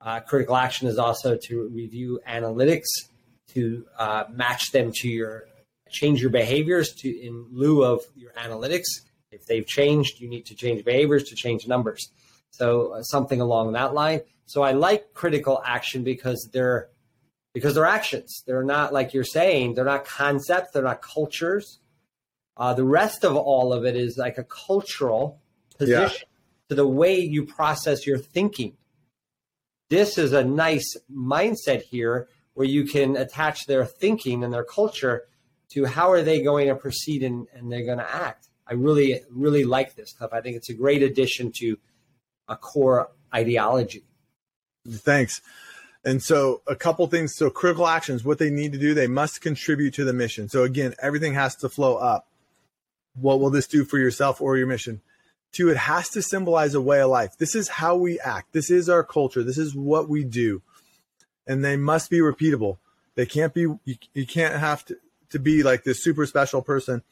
Uh, 0.00 0.20
critical 0.20 0.56
action 0.56 0.88
is 0.88 0.98
also 0.98 1.36
to 1.36 1.68
review 1.68 2.20
analytics 2.28 2.86
to 3.48 3.86
uh, 3.98 4.24
match 4.30 4.70
them 4.72 4.92
to 4.94 5.08
your 5.08 5.48
change 5.90 6.20
your 6.20 6.30
behaviors 6.30 6.92
to 6.92 7.08
in 7.08 7.46
lieu 7.50 7.82
of 7.82 8.02
your 8.14 8.32
analytics. 8.32 8.84
If 9.32 9.46
they've 9.46 9.66
changed, 9.66 10.20
you 10.20 10.28
need 10.28 10.46
to 10.46 10.54
change 10.54 10.84
behaviors 10.84 11.24
to 11.24 11.34
change 11.34 11.66
numbers. 11.66 12.10
So 12.50 12.94
uh, 12.94 13.02
something 13.02 13.40
along 13.40 13.72
that 13.72 13.94
line. 13.94 14.20
So 14.46 14.62
I 14.62 14.72
like 14.72 15.14
critical 15.14 15.62
action 15.64 16.04
because 16.04 16.48
they're 16.52 16.88
because 17.58 17.74
they're 17.74 17.84
actions. 17.84 18.42
They're 18.46 18.62
not 18.62 18.92
like 18.92 19.12
you're 19.14 19.24
saying. 19.24 19.74
They're 19.74 19.84
not 19.84 20.04
concepts. 20.04 20.70
They're 20.72 20.82
not 20.82 21.02
cultures. 21.02 21.80
Uh, 22.56 22.74
the 22.74 22.84
rest 22.84 23.24
of 23.24 23.36
all 23.36 23.72
of 23.72 23.84
it 23.84 23.96
is 23.96 24.16
like 24.16 24.38
a 24.38 24.44
cultural 24.44 25.40
position 25.76 26.28
to 26.68 26.74
the 26.74 26.86
way 26.86 27.18
you 27.18 27.46
process 27.46 28.06
your 28.06 28.18
thinking. 28.18 28.76
This 29.90 30.18
is 30.18 30.32
a 30.32 30.44
nice 30.44 30.96
mindset 31.12 31.82
here 31.82 32.28
where 32.54 32.66
you 32.66 32.84
can 32.84 33.16
attach 33.16 33.66
their 33.66 33.84
thinking 33.84 34.44
and 34.44 34.52
their 34.52 34.64
culture 34.64 35.24
to 35.70 35.84
how 35.84 36.10
are 36.10 36.22
they 36.22 36.42
going 36.42 36.68
to 36.68 36.74
proceed 36.74 37.22
and, 37.22 37.46
and 37.54 37.70
they're 37.70 37.84
going 37.84 37.98
to 37.98 38.14
act. 38.14 38.48
I 38.66 38.74
really, 38.74 39.20
really 39.30 39.64
like 39.64 39.94
this 39.94 40.10
stuff. 40.10 40.30
I 40.32 40.40
think 40.40 40.56
it's 40.56 40.68
a 40.68 40.74
great 40.74 41.02
addition 41.02 41.52
to 41.60 41.78
a 42.48 42.56
core 42.56 43.10
ideology. 43.34 44.04
Thanks. 44.86 45.40
And 46.04 46.22
so, 46.22 46.62
a 46.66 46.76
couple 46.76 47.06
things. 47.08 47.34
So, 47.34 47.50
critical 47.50 47.86
actions, 47.86 48.24
what 48.24 48.38
they 48.38 48.50
need 48.50 48.72
to 48.72 48.78
do, 48.78 48.94
they 48.94 49.08
must 49.08 49.40
contribute 49.40 49.94
to 49.94 50.04
the 50.04 50.12
mission. 50.12 50.48
So, 50.48 50.62
again, 50.62 50.94
everything 51.02 51.34
has 51.34 51.56
to 51.56 51.68
flow 51.68 51.96
up. 51.96 52.26
What 53.14 53.40
will 53.40 53.50
this 53.50 53.66
do 53.66 53.84
for 53.84 53.98
yourself 53.98 54.40
or 54.40 54.56
your 54.56 54.66
mission? 54.66 55.00
Two, 55.52 55.70
it 55.70 55.76
has 55.76 56.08
to 56.10 56.22
symbolize 56.22 56.74
a 56.74 56.80
way 56.80 57.00
of 57.00 57.10
life. 57.10 57.36
This 57.38 57.54
is 57.54 57.68
how 57.68 57.96
we 57.96 58.20
act. 58.20 58.52
This 58.52 58.70
is 58.70 58.88
our 58.88 59.02
culture. 59.02 59.42
This 59.42 59.58
is 59.58 59.74
what 59.74 60.08
we 60.08 60.22
do. 60.24 60.62
And 61.46 61.64
they 61.64 61.76
must 61.76 62.10
be 62.10 62.18
repeatable. 62.18 62.78
They 63.14 63.26
can't 63.26 63.54
be, 63.54 63.62
you, 63.62 63.96
you 64.14 64.26
can't 64.26 64.54
have 64.54 64.84
to, 64.86 64.96
to 65.30 65.38
be 65.38 65.62
like 65.62 65.84
this 65.84 66.02
super 66.02 66.26
special 66.26 66.62
person 66.62 67.02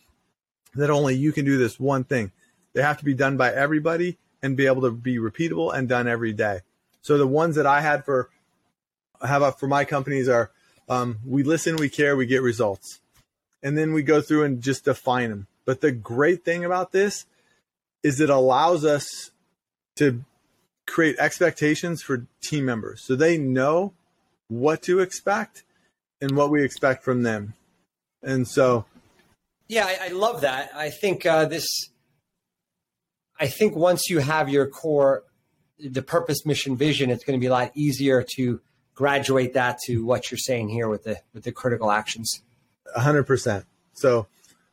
that 0.75 0.91
only 0.91 1.17
you 1.17 1.33
can 1.33 1.45
do 1.45 1.59
this 1.59 1.81
one 1.81 2.05
thing. 2.05 2.31
They 2.75 2.83
have 2.83 2.99
to 2.99 3.05
be 3.05 3.15
done 3.15 3.37
by 3.37 3.53
everybody 3.53 4.19
and 4.43 4.57
be 4.57 4.67
able 4.67 4.83
to 4.83 4.91
be 4.91 5.17
repeatable 5.17 5.75
and 5.75 5.89
done 5.89 6.07
every 6.07 6.33
day. 6.33 6.61
So 7.01 7.17
the 7.17 7.27
ones 7.27 7.57
that 7.57 7.67
I 7.67 7.81
had 7.81 8.05
for 8.05 8.29
have 9.23 9.59
for 9.59 9.67
my 9.67 9.85
companies 9.85 10.29
are 10.29 10.51
um, 10.89 11.19
we 11.25 11.43
listen, 11.43 11.77
we 11.77 11.89
care, 11.89 12.17
we 12.17 12.27
get 12.27 12.43
results, 12.43 13.01
and 13.63 13.77
then 13.77 13.93
we 13.93 14.03
go 14.03 14.21
through 14.21 14.45
and 14.45 14.63
just 14.63 14.85
define 14.85 15.31
them. 15.31 15.47
But 15.65 15.81
the 15.81 15.93
great 15.93 16.45
thing 16.45 16.65
about 16.65 16.93
this 16.93 17.27
is 18.03 18.21
it 18.21 18.31
allows 18.31 18.85
us 18.85 19.31
to 19.97 20.25
create 20.87 21.17
expectations 21.19 22.03
for 22.03 22.27
team 22.43 22.65
members 22.65 23.03
so 23.03 23.17
they 23.17 23.37
know 23.37 23.93
what 24.47 24.83
to 24.83 25.01
expect 25.01 25.65
and 26.21 26.37
what 26.37 26.51
we 26.51 26.63
expect 26.63 27.03
from 27.03 27.25
them. 27.25 27.55
And 28.23 28.47
so, 28.47 28.85
yeah, 29.69 29.87
I, 29.87 30.07
I 30.07 30.09
love 30.09 30.43
that. 30.43 30.71
I 30.75 30.91
think 30.91 31.27
uh, 31.27 31.47
this 31.47 31.67
I 33.39 33.49
think 33.49 33.77
once 33.77 34.09
you 34.09 34.21
have 34.21 34.49
your 34.49 34.67
core, 34.67 35.25
the 35.79 36.03
purpose, 36.03 36.47
mission, 36.47 36.77
vision, 36.77 37.11
it's 37.11 37.25
going 37.25 37.39
to 37.39 37.41
be 37.41 37.49
a 37.49 37.53
lot 37.53 37.71
easier 37.75 38.25
to 38.37 38.61
graduate 38.97 39.53
that 39.53 39.79
to 39.87 40.05
what 40.05 40.31
you're 40.31 40.39
saying 40.39 40.71
here 40.71 40.89
with 40.89 41.05
the 41.05 41.21
with 41.33 41.45
the 41.45 41.53
critical 41.53 41.93
actions. 41.93 42.43
hundred 42.97 43.25
percent. 43.25 43.65
So 43.93 44.27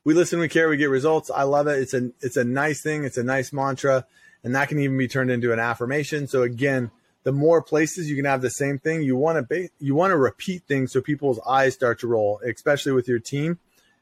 we 0.03 0.15
listen, 0.15 0.39
we 0.39 0.49
care, 0.49 0.67
we 0.67 0.77
get 0.77 0.89
results. 0.89 1.29
I 1.29 1.43
love 1.43 1.67
it. 1.67 1.79
It's 1.79 1.93
a 1.93 2.09
it's 2.21 2.37
a 2.37 2.43
nice 2.43 2.81
thing. 2.81 3.03
It's 3.03 3.17
a 3.17 3.23
nice 3.23 3.53
mantra, 3.53 4.07
and 4.43 4.55
that 4.55 4.69
can 4.69 4.79
even 4.79 4.97
be 4.97 5.07
turned 5.07 5.29
into 5.29 5.53
an 5.53 5.59
affirmation. 5.59 6.27
So 6.27 6.41
again, 6.41 6.89
the 7.23 7.31
more 7.31 7.61
places 7.61 8.09
you 8.09 8.15
can 8.15 8.25
have 8.25 8.41
the 8.41 8.49
same 8.49 8.79
thing, 8.79 9.03
you 9.03 9.15
want 9.15 9.37
to 9.37 9.43
be, 9.43 9.69
you 9.79 9.95
want 9.95 10.11
to 10.11 10.17
repeat 10.17 10.63
things 10.67 10.91
so 10.91 11.01
people's 11.01 11.39
eyes 11.47 11.73
start 11.73 11.99
to 11.99 12.07
roll, 12.07 12.41
especially 12.45 12.91
with 12.91 13.07
your 13.07 13.19
team, 13.19 13.59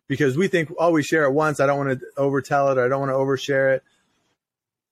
because 0.08 0.38
we 0.38 0.48
think, 0.48 0.72
oh, 0.80 0.92
we 0.92 1.04
share 1.04 1.26
it 1.26 1.32
once. 1.32 1.60
I 1.60 1.68
don't 1.68 1.86
want 1.86 2.00
to 2.00 2.06
overtell 2.18 2.72
it, 2.72 2.78
or 2.78 2.86
I 2.86 2.88
don't 2.88 3.00
want 3.00 3.12
to 3.12 3.16
overshare 3.16 3.76
it. 3.76 3.84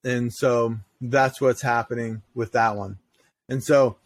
And 0.03 0.31
so 0.31 0.77
that's 1.01 1.41
what's 1.41 1.61
happening 1.61 2.21
with 2.35 2.51
that 2.53 2.75
one. 2.75 2.99
And 3.49 3.63
so 3.63 3.97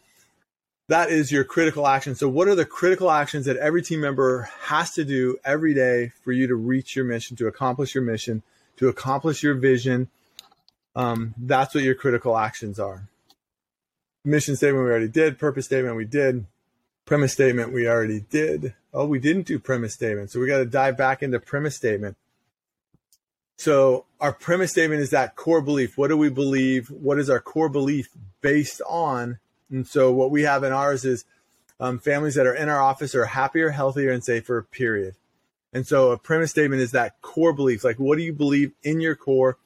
that 0.88 1.10
is 1.10 1.32
your 1.32 1.44
critical 1.44 1.86
action. 1.86 2.14
So, 2.14 2.28
what 2.28 2.48
are 2.48 2.54
the 2.54 2.66
critical 2.66 3.10
actions 3.10 3.46
that 3.46 3.56
every 3.56 3.82
team 3.82 4.00
member 4.00 4.50
has 4.62 4.92
to 4.94 5.04
do 5.04 5.38
every 5.44 5.74
day 5.74 6.12
for 6.22 6.32
you 6.32 6.46
to 6.46 6.54
reach 6.54 6.94
your 6.94 7.04
mission, 7.04 7.36
to 7.36 7.46
accomplish 7.46 7.94
your 7.94 8.04
mission, 8.04 8.42
to 8.76 8.88
accomplish 8.88 9.42
your 9.42 9.54
vision? 9.54 10.08
Um, 10.96 11.34
that's 11.38 11.74
what 11.74 11.84
your 11.84 11.94
critical 11.94 12.36
actions 12.36 12.78
are. 12.78 13.08
Mission 14.24 14.56
statement 14.56 14.84
we 14.84 14.90
already 14.90 15.08
did. 15.08 15.38
Purpose 15.38 15.66
statement 15.66 15.96
we 15.96 16.04
did. 16.04 16.46
Premise 17.04 17.32
statement 17.32 17.72
we 17.72 17.86
already 17.86 18.20
did. 18.20 18.74
Oh, 18.92 19.06
we 19.06 19.18
didn't 19.18 19.46
do 19.46 19.58
premise 19.58 19.94
statement. 19.94 20.30
So 20.30 20.40
we 20.40 20.46
got 20.46 20.58
to 20.58 20.64
dive 20.64 20.96
back 20.96 21.22
into 21.22 21.38
premise 21.40 21.76
statement. 21.76 22.16
So 23.58 24.06
our 24.20 24.32
premise 24.32 24.70
statement 24.70 25.02
is 25.02 25.10
that 25.10 25.36
core 25.36 25.60
belief. 25.60 25.98
What 25.98 26.08
do 26.08 26.16
we 26.16 26.30
believe? 26.30 26.90
What 26.90 27.18
is 27.18 27.28
our 27.28 27.40
core 27.40 27.68
belief 27.68 28.08
based 28.40 28.80
on? 28.88 29.38
And 29.70 29.86
so 29.86 30.12
what 30.12 30.30
we 30.30 30.42
have 30.42 30.64
in 30.64 30.72
ours 30.72 31.04
is 31.04 31.24
um, 31.80 31.98
families 31.98 32.34
that 32.34 32.46
are 32.46 32.54
in 32.54 32.68
our 32.68 32.80
office 32.80 33.14
are 33.14 33.24
happier, 33.26 33.70
healthier, 33.70 34.10
and 34.10 34.22
safer. 34.22 34.62
Period. 34.70 35.14
And 35.72 35.86
so 35.86 36.12
a 36.12 36.18
premise 36.18 36.50
statement 36.50 36.80
is 36.80 36.92
that 36.92 37.20
core 37.20 37.52
belief. 37.52 37.82
Like, 37.82 37.98
what 37.98 38.16
do 38.16 38.24
you 38.24 38.32
believe 38.32 38.72
in 38.82 39.00
your 39.00 39.16
core? 39.16 39.58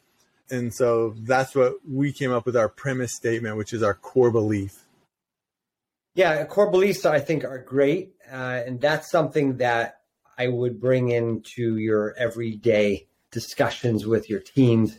And 0.51 0.73
so 0.73 1.15
that's 1.19 1.55
what 1.55 1.75
we 1.87 2.13
came 2.13 2.33
up 2.33 2.47
with 2.47 2.57
our 2.57 2.69
premise 2.69 3.13
statement, 3.13 3.57
which 3.59 3.75
is 3.75 3.83
our 3.83 3.95
core 3.95 4.31
belief. 4.31 4.85
Yeah, 6.15 6.43
core 6.47 6.71
beliefs 6.71 7.05
I 7.05 7.21
think 7.21 7.45
are 7.45 7.59
great, 7.59 8.15
uh, 8.31 8.63
and 8.67 8.81
that's 8.81 9.11
something 9.11 9.59
that 9.59 10.01
I 10.37 10.49
would 10.49 10.81
bring 10.81 11.11
into 11.11 11.77
your 11.77 12.15
everyday 12.19 13.07
discussions 13.31 14.07
with 14.07 14.31
your 14.31 14.41
teams. 14.41 14.99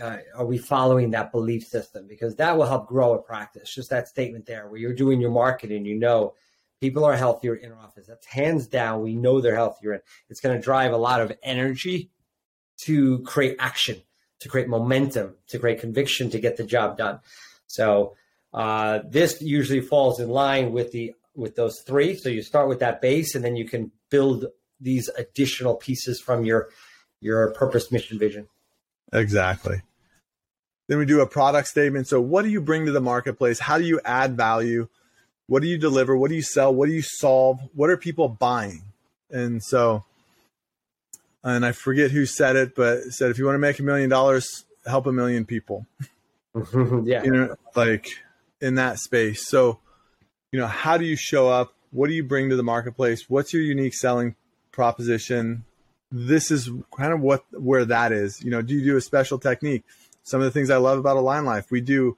Uh, 0.00 0.18
are 0.34 0.46
we 0.46 0.58
following 0.58 1.10
that 1.10 1.32
belief 1.32 1.66
system? 1.66 2.06
Because 2.06 2.36
that 2.36 2.56
will 2.56 2.66
help 2.66 2.88
grow 2.88 3.14
a 3.14 3.22
practice. 3.22 3.74
Just 3.74 3.90
that 3.90 4.08
statement 4.08 4.46
there, 4.46 4.68
where 4.68 4.80
you're 4.80 4.94
doing 4.94 5.20
your 5.20 5.30
marketing, 5.30 5.84
you 5.84 5.98
know, 5.98 6.34
people 6.80 7.04
are 7.04 7.16
healthier 7.16 7.54
in 7.54 7.72
our 7.72 7.78
office. 7.78 8.06
That's 8.06 8.26
hands 8.26 8.66
down. 8.66 9.02
We 9.02 9.14
know 9.14 9.40
they're 9.40 9.54
healthier, 9.54 9.92
and 9.92 10.02
it's 10.28 10.40
going 10.40 10.56
to 10.56 10.62
drive 10.62 10.92
a 10.92 10.96
lot 10.96 11.20
of 11.20 11.32
energy 11.42 12.10
to 12.82 13.20
create 13.20 13.56
action, 13.58 14.02
to 14.40 14.48
create 14.48 14.68
momentum, 14.68 15.36
to 15.48 15.58
create 15.58 15.80
conviction 15.80 16.30
to 16.30 16.40
get 16.40 16.56
the 16.56 16.64
job 16.64 16.98
done. 16.98 17.20
So 17.66 18.16
uh, 18.52 19.00
this 19.08 19.40
usually 19.40 19.80
falls 19.80 20.20
in 20.20 20.28
line 20.28 20.72
with 20.72 20.92
the 20.92 21.14
with 21.34 21.56
those 21.56 21.80
three. 21.80 22.16
So 22.16 22.28
you 22.28 22.42
start 22.42 22.68
with 22.68 22.80
that 22.80 23.00
base, 23.00 23.34
and 23.34 23.44
then 23.44 23.56
you 23.56 23.66
can 23.66 23.90
build 24.10 24.46
these 24.80 25.08
additional 25.16 25.74
pieces 25.74 26.20
from 26.20 26.44
your 26.44 26.68
your 27.20 27.52
purpose, 27.52 27.90
mission, 27.90 28.18
vision. 28.18 28.48
Exactly. 29.14 29.82
Then 30.88 30.98
we 30.98 31.06
do 31.06 31.20
a 31.20 31.26
product 31.26 31.68
statement. 31.68 32.08
So, 32.08 32.20
what 32.20 32.42
do 32.42 32.50
you 32.50 32.60
bring 32.60 32.84
to 32.86 32.92
the 32.92 33.00
marketplace? 33.00 33.60
How 33.60 33.78
do 33.78 33.84
you 33.84 34.00
add 34.04 34.36
value? 34.36 34.88
What 35.46 35.62
do 35.62 35.68
you 35.68 35.78
deliver? 35.78 36.16
What 36.16 36.28
do 36.28 36.34
you 36.34 36.42
sell? 36.42 36.74
What 36.74 36.86
do 36.86 36.92
you 36.92 37.02
solve? 37.02 37.60
What 37.74 37.90
are 37.90 37.96
people 37.96 38.28
buying? 38.28 38.82
And 39.30 39.62
so, 39.62 40.04
and 41.42 41.64
I 41.64 41.72
forget 41.72 42.10
who 42.10 42.26
said 42.26 42.56
it, 42.56 42.74
but 42.74 43.02
said 43.10 43.30
if 43.30 43.38
you 43.38 43.46
want 43.46 43.54
to 43.54 43.60
make 43.60 43.78
a 43.78 43.82
million 43.82 44.10
dollars, 44.10 44.64
help 44.86 45.06
a 45.06 45.12
million 45.12 45.44
people. 45.44 45.86
yeah. 47.04 47.22
You 47.22 47.30
know, 47.32 47.56
like 47.74 48.08
in 48.60 48.76
that 48.76 48.98
space. 48.98 49.48
So, 49.48 49.78
you 50.52 50.58
know, 50.58 50.66
how 50.66 50.96
do 50.96 51.04
you 51.04 51.16
show 51.16 51.48
up? 51.48 51.74
What 51.90 52.08
do 52.08 52.14
you 52.14 52.24
bring 52.24 52.50
to 52.50 52.56
the 52.56 52.62
marketplace? 52.62 53.28
What's 53.28 53.52
your 53.52 53.62
unique 53.62 53.94
selling 53.94 54.36
proposition? 54.72 55.64
This 56.16 56.52
is 56.52 56.70
kind 56.96 57.12
of 57.12 57.20
what 57.20 57.44
where 57.52 57.84
that 57.84 58.12
is. 58.12 58.40
You 58.42 58.50
know, 58.50 58.62
do 58.62 58.74
you 58.74 58.84
do 58.84 58.96
a 58.96 59.00
special 59.00 59.38
technique? 59.38 59.82
Some 60.22 60.40
of 60.40 60.44
the 60.44 60.52
things 60.52 60.70
I 60.70 60.76
love 60.76 60.98
about 60.98 61.16
Align 61.16 61.44
Life, 61.44 61.70
we 61.72 61.80
do 61.80 62.16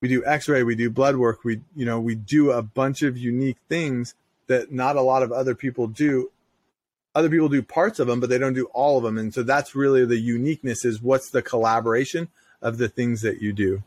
we 0.00 0.08
do 0.08 0.24
X-ray, 0.24 0.62
we 0.62 0.76
do 0.76 0.90
blood 0.90 1.16
work, 1.16 1.44
we 1.44 1.62
you 1.74 1.86
know 1.86 1.98
we 1.98 2.14
do 2.14 2.50
a 2.50 2.62
bunch 2.62 3.02
of 3.02 3.16
unique 3.16 3.56
things 3.68 4.14
that 4.48 4.70
not 4.70 4.96
a 4.96 5.00
lot 5.00 5.22
of 5.22 5.32
other 5.32 5.54
people 5.54 5.86
do. 5.86 6.30
Other 7.14 7.30
people 7.30 7.48
do 7.48 7.62
parts 7.62 7.98
of 7.98 8.06
them, 8.06 8.20
but 8.20 8.28
they 8.28 8.38
don't 8.38 8.52
do 8.52 8.66
all 8.66 8.98
of 8.98 9.02
them, 9.02 9.16
and 9.16 9.32
so 9.32 9.42
that's 9.42 9.74
really 9.74 10.04
the 10.04 10.18
uniqueness. 10.18 10.84
Is 10.84 11.00
what's 11.00 11.30
the 11.30 11.42
collaboration 11.42 12.28
of 12.60 12.76
the 12.76 12.88
things 12.88 13.22
that 13.22 13.40
you 13.40 13.52
do. 13.52 13.82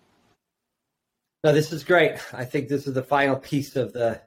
No, 1.43 1.53
this 1.53 1.71
is 1.71 1.83
great. 1.83 2.17
I 2.33 2.45
think 2.45 2.67
this 2.67 2.87
is 2.87 2.93
the 2.93 3.03
final 3.03 3.35
piece 3.35 3.75
of 3.75 3.93
the 3.93 4.21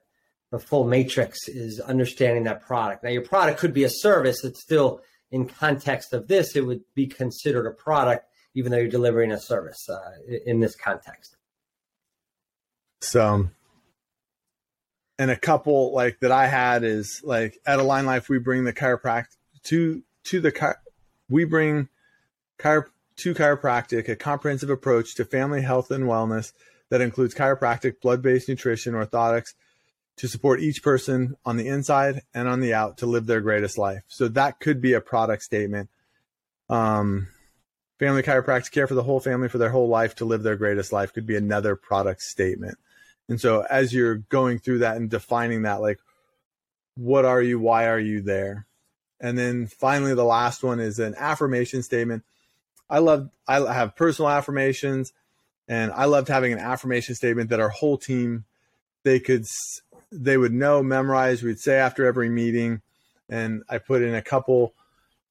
the 0.50 0.58
full 0.60 0.84
matrix 0.84 1.48
is 1.48 1.80
understanding 1.80 2.44
that 2.44 2.60
product. 2.62 3.02
Now, 3.02 3.10
your 3.10 3.22
product 3.22 3.58
could 3.58 3.74
be 3.74 3.82
a 3.82 3.90
service 3.90 4.42
that's 4.42 4.60
still 4.60 5.00
in 5.34 5.48
context 5.48 6.12
of 6.12 6.28
this, 6.28 6.54
it 6.54 6.60
would 6.60 6.82
be 6.94 7.08
considered 7.08 7.66
a 7.66 7.72
product, 7.72 8.28
even 8.54 8.70
though 8.70 8.78
you're 8.78 8.86
delivering 8.86 9.32
a 9.32 9.40
service 9.40 9.88
uh, 9.88 10.12
in 10.46 10.60
this 10.60 10.76
context. 10.76 11.36
So, 13.00 13.48
and 15.18 15.30
a 15.32 15.36
couple 15.36 15.92
like 15.92 16.20
that 16.20 16.30
I 16.30 16.46
had 16.46 16.84
is 16.84 17.20
like 17.24 17.58
at 17.66 17.80
Align 17.80 18.06
Life, 18.06 18.28
we 18.28 18.38
bring 18.38 18.62
the 18.62 18.72
chiropractic 18.72 19.36
to 19.64 20.04
to 20.26 20.40
the 20.40 20.52
car, 20.52 20.78
we 21.28 21.44
bring 21.44 21.88
to 22.58 23.34
chiropractic 23.34 24.08
a 24.08 24.14
comprehensive 24.14 24.70
approach 24.70 25.16
to 25.16 25.24
family 25.24 25.62
health 25.62 25.90
and 25.90 26.04
wellness 26.04 26.52
that 26.90 27.00
includes 27.00 27.34
chiropractic, 27.34 28.00
blood 28.00 28.22
based 28.22 28.48
nutrition, 28.48 28.94
orthotics, 28.94 29.54
to 30.16 30.28
support 30.28 30.60
each 30.60 30.82
person 30.82 31.36
on 31.44 31.56
the 31.56 31.68
inside 31.68 32.22
and 32.32 32.48
on 32.48 32.60
the 32.60 32.74
out 32.74 32.98
to 32.98 33.06
live 33.06 33.26
their 33.26 33.40
greatest 33.40 33.78
life. 33.78 34.02
So 34.08 34.28
that 34.28 34.60
could 34.60 34.80
be 34.80 34.92
a 34.92 35.00
product 35.00 35.42
statement. 35.42 35.90
Um, 36.68 37.28
family 37.98 38.22
chiropractic 38.22 38.70
care 38.70 38.86
for 38.86 38.94
the 38.94 39.02
whole 39.02 39.20
family 39.20 39.48
for 39.48 39.58
their 39.58 39.70
whole 39.70 39.88
life 39.88 40.14
to 40.16 40.24
live 40.24 40.42
their 40.42 40.56
greatest 40.56 40.92
life 40.92 41.12
could 41.12 41.26
be 41.26 41.36
another 41.36 41.76
product 41.76 42.22
statement. 42.22 42.78
And 43.28 43.40
so 43.40 43.62
as 43.62 43.92
you're 43.92 44.16
going 44.16 44.58
through 44.58 44.78
that 44.78 44.96
and 44.96 45.08
defining 45.08 45.62
that, 45.62 45.80
like, 45.80 45.98
what 46.96 47.24
are 47.24 47.42
you? 47.42 47.58
Why 47.58 47.88
are 47.88 47.98
you 47.98 48.20
there? 48.20 48.66
And 49.20 49.38
then 49.38 49.66
finally, 49.66 50.14
the 50.14 50.24
last 50.24 50.62
one 50.62 50.80
is 50.80 50.98
an 50.98 51.14
affirmation 51.16 51.82
statement. 51.82 52.24
I 52.90 52.98
love, 52.98 53.30
I 53.48 53.72
have 53.72 53.96
personal 53.96 54.30
affirmations 54.30 55.12
and 55.66 55.90
I 55.92 56.04
loved 56.04 56.28
having 56.28 56.52
an 56.52 56.58
affirmation 56.58 57.14
statement 57.14 57.50
that 57.50 57.60
our 57.60 57.70
whole 57.70 57.96
team, 57.96 58.44
they 59.02 59.20
could 59.20 59.46
they 60.14 60.36
would 60.36 60.52
know, 60.52 60.82
memorize. 60.82 61.42
We'd 61.42 61.60
say 61.60 61.76
after 61.76 62.06
every 62.06 62.28
meeting, 62.28 62.82
and 63.28 63.62
I 63.68 63.78
put 63.78 64.02
in 64.02 64.14
a 64.14 64.22
couple 64.22 64.74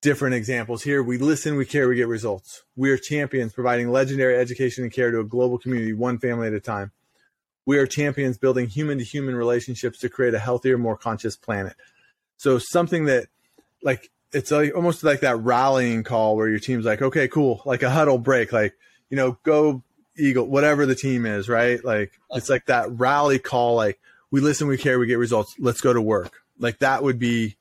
different 0.01 0.35
examples 0.35 0.83
here. 0.83 1.01
We 1.01 1.17
listen, 1.17 1.55
we 1.55 1.65
care, 1.65 1.87
we 1.87 1.95
get 1.95 2.07
results. 2.07 2.63
We 2.75 2.91
are 2.91 2.97
champions 2.97 3.53
providing 3.53 3.89
legendary 3.89 4.37
education 4.37 4.83
and 4.83 4.91
care 4.91 5.11
to 5.11 5.19
a 5.19 5.23
global 5.23 5.57
community, 5.57 5.93
one 5.93 6.19
family 6.19 6.47
at 6.47 6.53
a 6.53 6.59
time. 6.59 6.91
We 7.65 7.77
are 7.77 7.87
champions 7.87 8.37
building 8.37 8.67
human 8.67 8.97
to 8.97 9.03
human 9.05 9.35
relationships 9.35 9.99
to 9.99 10.09
create 10.09 10.33
a 10.33 10.39
healthier, 10.39 10.77
more 10.77 10.97
conscious 10.97 11.37
planet. 11.37 11.75
So 12.35 12.57
something 12.59 13.05
that 13.05 13.27
like 13.81 14.11
it's 14.33 14.51
like 14.51 14.75
almost 14.75 15.03
like 15.03 15.21
that 15.21 15.37
rallying 15.37 16.03
call 16.03 16.35
where 16.35 16.49
your 16.49 16.59
team's 16.59 16.85
like, 16.85 17.01
okay, 17.01 17.27
cool, 17.29 17.61
like 17.65 17.83
a 17.83 17.89
huddle 17.89 18.17
break, 18.17 18.51
like, 18.51 18.75
you 19.09 19.15
know, 19.15 19.37
go 19.43 19.83
Eagle, 20.17 20.47
whatever 20.47 20.85
the 20.85 20.95
team 20.95 21.25
is, 21.25 21.47
right? 21.47 21.83
Like 21.83 22.19
it's 22.31 22.49
like 22.49 22.65
that 22.65 22.91
rally 22.91 23.39
call, 23.39 23.75
like 23.75 23.99
we 24.33 24.41
listen, 24.41 24.67
we 24.67 24.79
care, 24.79 24.97
we 24.97 25.05
get 25.05 25.19
results. 25.19 25.53
Let's 25.59 25.79
go 25.79 25.93
to 25.93 26.01
work. 26.01 26.41
Like 26.57 26.79
that 26.79 27.03
would 27.03 27.19
be, 27.19 27.55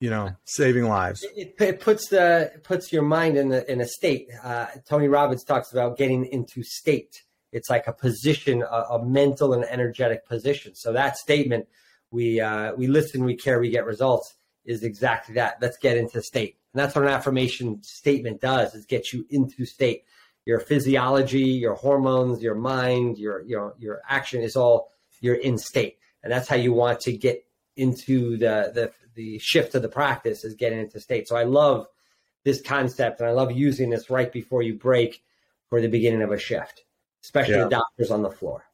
you 0.00 0.10
know, 0.10 0.36
saving 0.44 0.84
lives. 0.84 1.24
It, 1.34 1.54
it, 1.58 1.80
puts 1.80 2.08
the 2.08 2.52
it 2.54 2.62
puts 2.62 2.92
your 2.92 3.02
mind 3.02 3.38
in 3.38 3.48
the 3.48 3.72
in 3.72 3.80
a 3.80 3.88
state. 3.88 4.28
Uh, 4.42 4.66
Tony 4.86 5.08
Robbins 5.08 5.44
talks 5.44 5.72
about 5.72 5.96
getting 5.96 6.26
into 6.26 6.62
state. 6.62 7.22
It's 7.52 7.70
like 7.70 7.86
a 7.86 7.92
position, 7.94 8.60
a, 8.62 8.82
a 8.90 9.04
mental 9.04 9.54
and 9.54 9.64
energetic 9.64 10.26
position. 10.26 10.74
So 10.74 10.92
that 10.92 11.16
statement, 11.16 11.68
we 12.10 12.38
uh, 12.38 12.74
we 12.74 12.86
listen, 12.86 13.24
we 13.24 13.34
care, 13.34 13.58
we 13.58 13.70
get 13.70 13.86
results, 13.86 14.34
is 14.66 14.82
exactly 14.82 15.36
that. 15.36 15.56
Let's 15.62 15.78
get 15.78 15.96
into 15.96 16.20
state, 16.20 16.58
and 16.74 16.82
that's 16.82 16.94
what 16.94 17.04
an 17.04 17.12
affirmation 17.12 17.82
statement 17.82 18.42
does: 18.42 18.74
is 18.74 18.84
get 18.84 19.14
you 19.14 19.24
into 19.30 19.64
state. 19.64 20.04
Your 20.44 20.60
physiology, 20.60 21.44
your 21.44 21.76
hormones, 21.76 22.42
your 22.42 22.56
mind, 22.56 23.16
your 23.16 23.40
your 23.44 23.74
your 23.78 24.02
action 24.06 24.42
is 24.42 24.54
all 24.54 24.90
you're 25.24 25.34
in 25.34 25.56
state, 25.56 25.96
and 26.22 26.30
that's 26.30 26.48
how 26.48 26.56
you 26.56 26.72
want 26.72 27.00
to 27.00 27.16
get 27.16 27.44
into 27.76 28.36
the 28.36 28.70
the 28.74 28.92
the 29.14 29.38
shift 29.38 29.74
of 29.74 29.82
the 29.82 29.88
practice 29.88 30.44
is 30.44 30.54
getting 30.54 30.78
into 30.78 31.00
state. 31.00 31.28
So 31.28 31.36
I 31.36 31.44
love 31.44 31.86
this 32.44 32.60
concept 32.60 33.20
and 33.20 33.28
I 33.28 33.32
love 33.32 33.52
using 33.52 33.90
this 33.90 34.10
right 34.10 34.30
before 34.30 34.62
you 34.62 34.74
break 34.74 35.22
for 35.70 35.80
the 35.80 35.88
beginning 35.88 36.22
of 36.22 36.30
a 36.30 36.38
shift, 36.38 36.84
especially 37.22 37.54
yeah. 37.54 37.64
the 37.64 37.70
doctors 37.70 38.10
on 38.10 38.22
the 38.22 38.30
floor. 38.30 38.64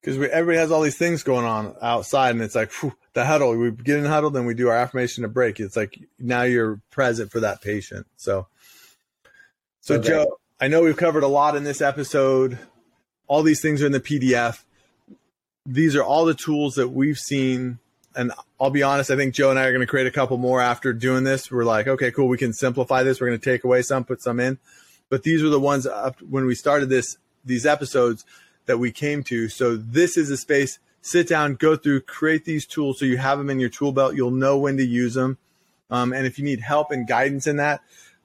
Because 0.00 0.18
we 0.18 0.26
everybody 0.28 0.58
has 0.58 0.70
all 0.70 0.80
these 0.80 0.96
things 0.96 1.22
going 1.22 1.44
on 1.44 1.74
outside, 1.82 2.30
and 2.30 2.40
it's 2.40 2.54
like 2.54 2.72
whew, 2.72 2.94
the 3.12 3.24
huddle. 3.24 3.54
We 3.56 3.70
get 3.70 3.98
in 3.98 4.04
the 4.04 4.08
huddle, 4.08 4.30
then 4.30 4.46
we 4.46 4.54
do 4.54 4.68
our 4.68 4.76
affirmation 4.76 5.22
to 5.22 5.28
break. 5.28 5.60
It's 5.60 5.76
like 5.76 5.98
now 6.18 6.42
you're 6.42 6.80
present 6.90 7.30
for 7.30 7.40
that 7.40 7.60
patient. 7.60 8.06
So, 8.16 8.46
so 9.80 9.96
okay. 9.96 10.08
Joe, 10.08 10.38
I 10.58 10.68
know 10.68 10.82
we've 10.82 10.96
covered 10.96 11.22
a 11.22 11.28
lot 11.28 11.54
in 11.56 11.64
this 11.64 11.82
episode. 11.82 12.58
All 13.26 13.42
these 13.42 13.60
things 13.60 13.82
are 13.82 13.86
in 13.86 13.92
the 13.92 14.00
PDF. 14.00 14.64
These 15.72 15.94
are 15.96 16.02
all 16.02 16.24
the 16.24 16.34
tools 16.34 16.74
that 16.74 16.88
we've 16.88 17.18
seen 17.18 17.78
and 18.14 18.32
I'll 18.60 18.70
be 18.70 18.82
honest, 18.82 19.10
I 19.10 19.16
think 19.16 19.34
Joe 19.34 19.50
and 19.50 19.58
I 19.58 19.66
are 19.66 19.72
going 19.72 19.80
to 19.80 19.86
create 19.86 20.06
a 20.06 20.10
couple 20.10 20.36
more 20.36 20.60
after 20.60 20.92
doing 20.92 21.24
this. 21.24 21.50
We're 21.50 21.64
like, 21.64 21.86
okay, 21.86 22.10
cool, 22.10 22.28
we 22.28 22.38
can 22.38 22.52
simplify 22.52 23.02
this. 23.02 23.20
We're 23.20 23.28
going 23.28 23.38
to 23.38 23.50
take 23.50 23.64
away 23.64 23.82
some, 23.82 24.04
put 24.04 24.22
some 24.22 24.40
in. 24.40 24.58
But 25.08 25.22
these 25.22 25.42
were 25.42 25.48
the 25.48 25.60
ones 25.60 25.86
up 25.86 26.20
when 26.22 26.46
we 26.46 26.54
started 26.54 26.88
this 26.88 27.16
these 27.44 27.64
episodes 27.64 28.24
that 28.66 28.78
we 28.78 28.92
came 28.92 29.22
to. 29.24 29.48
So 29.48 29.76
this 29.76 30.16
is 30.16 30.30
a 30.30 30.36
space. 30.36 30.78
Sit 31.02 31.28
down, 31.28 31.54
go 31.54 31.76
through, 31.76 32.02
create 32.02 32.44
these 32.44 32.66
tools 32.66 32.98
so 32.98 33.06
you 33.06 33.16
have 33.16 33.38
them 33.38 33.48
in 33.48 33.58
your 33.58 33.70
tool 33.70 33.92
belt. 33.92 34.14
You'll 34.14 34.30
know 34.30 34.58
when 34.58 34.76
to 34.76 34.84
use 34.84 35.14
them. 35.14 35.38
Um, 35.90 36.12
and 36.12 36.26
if 36.26 36.38
you 36.38 36.44
need 36.44 36.60
help 36.60 36.90
and 36.90 37.06
guidance 37.06 37.46
in 37.46 37.56
that, 37.56 37.80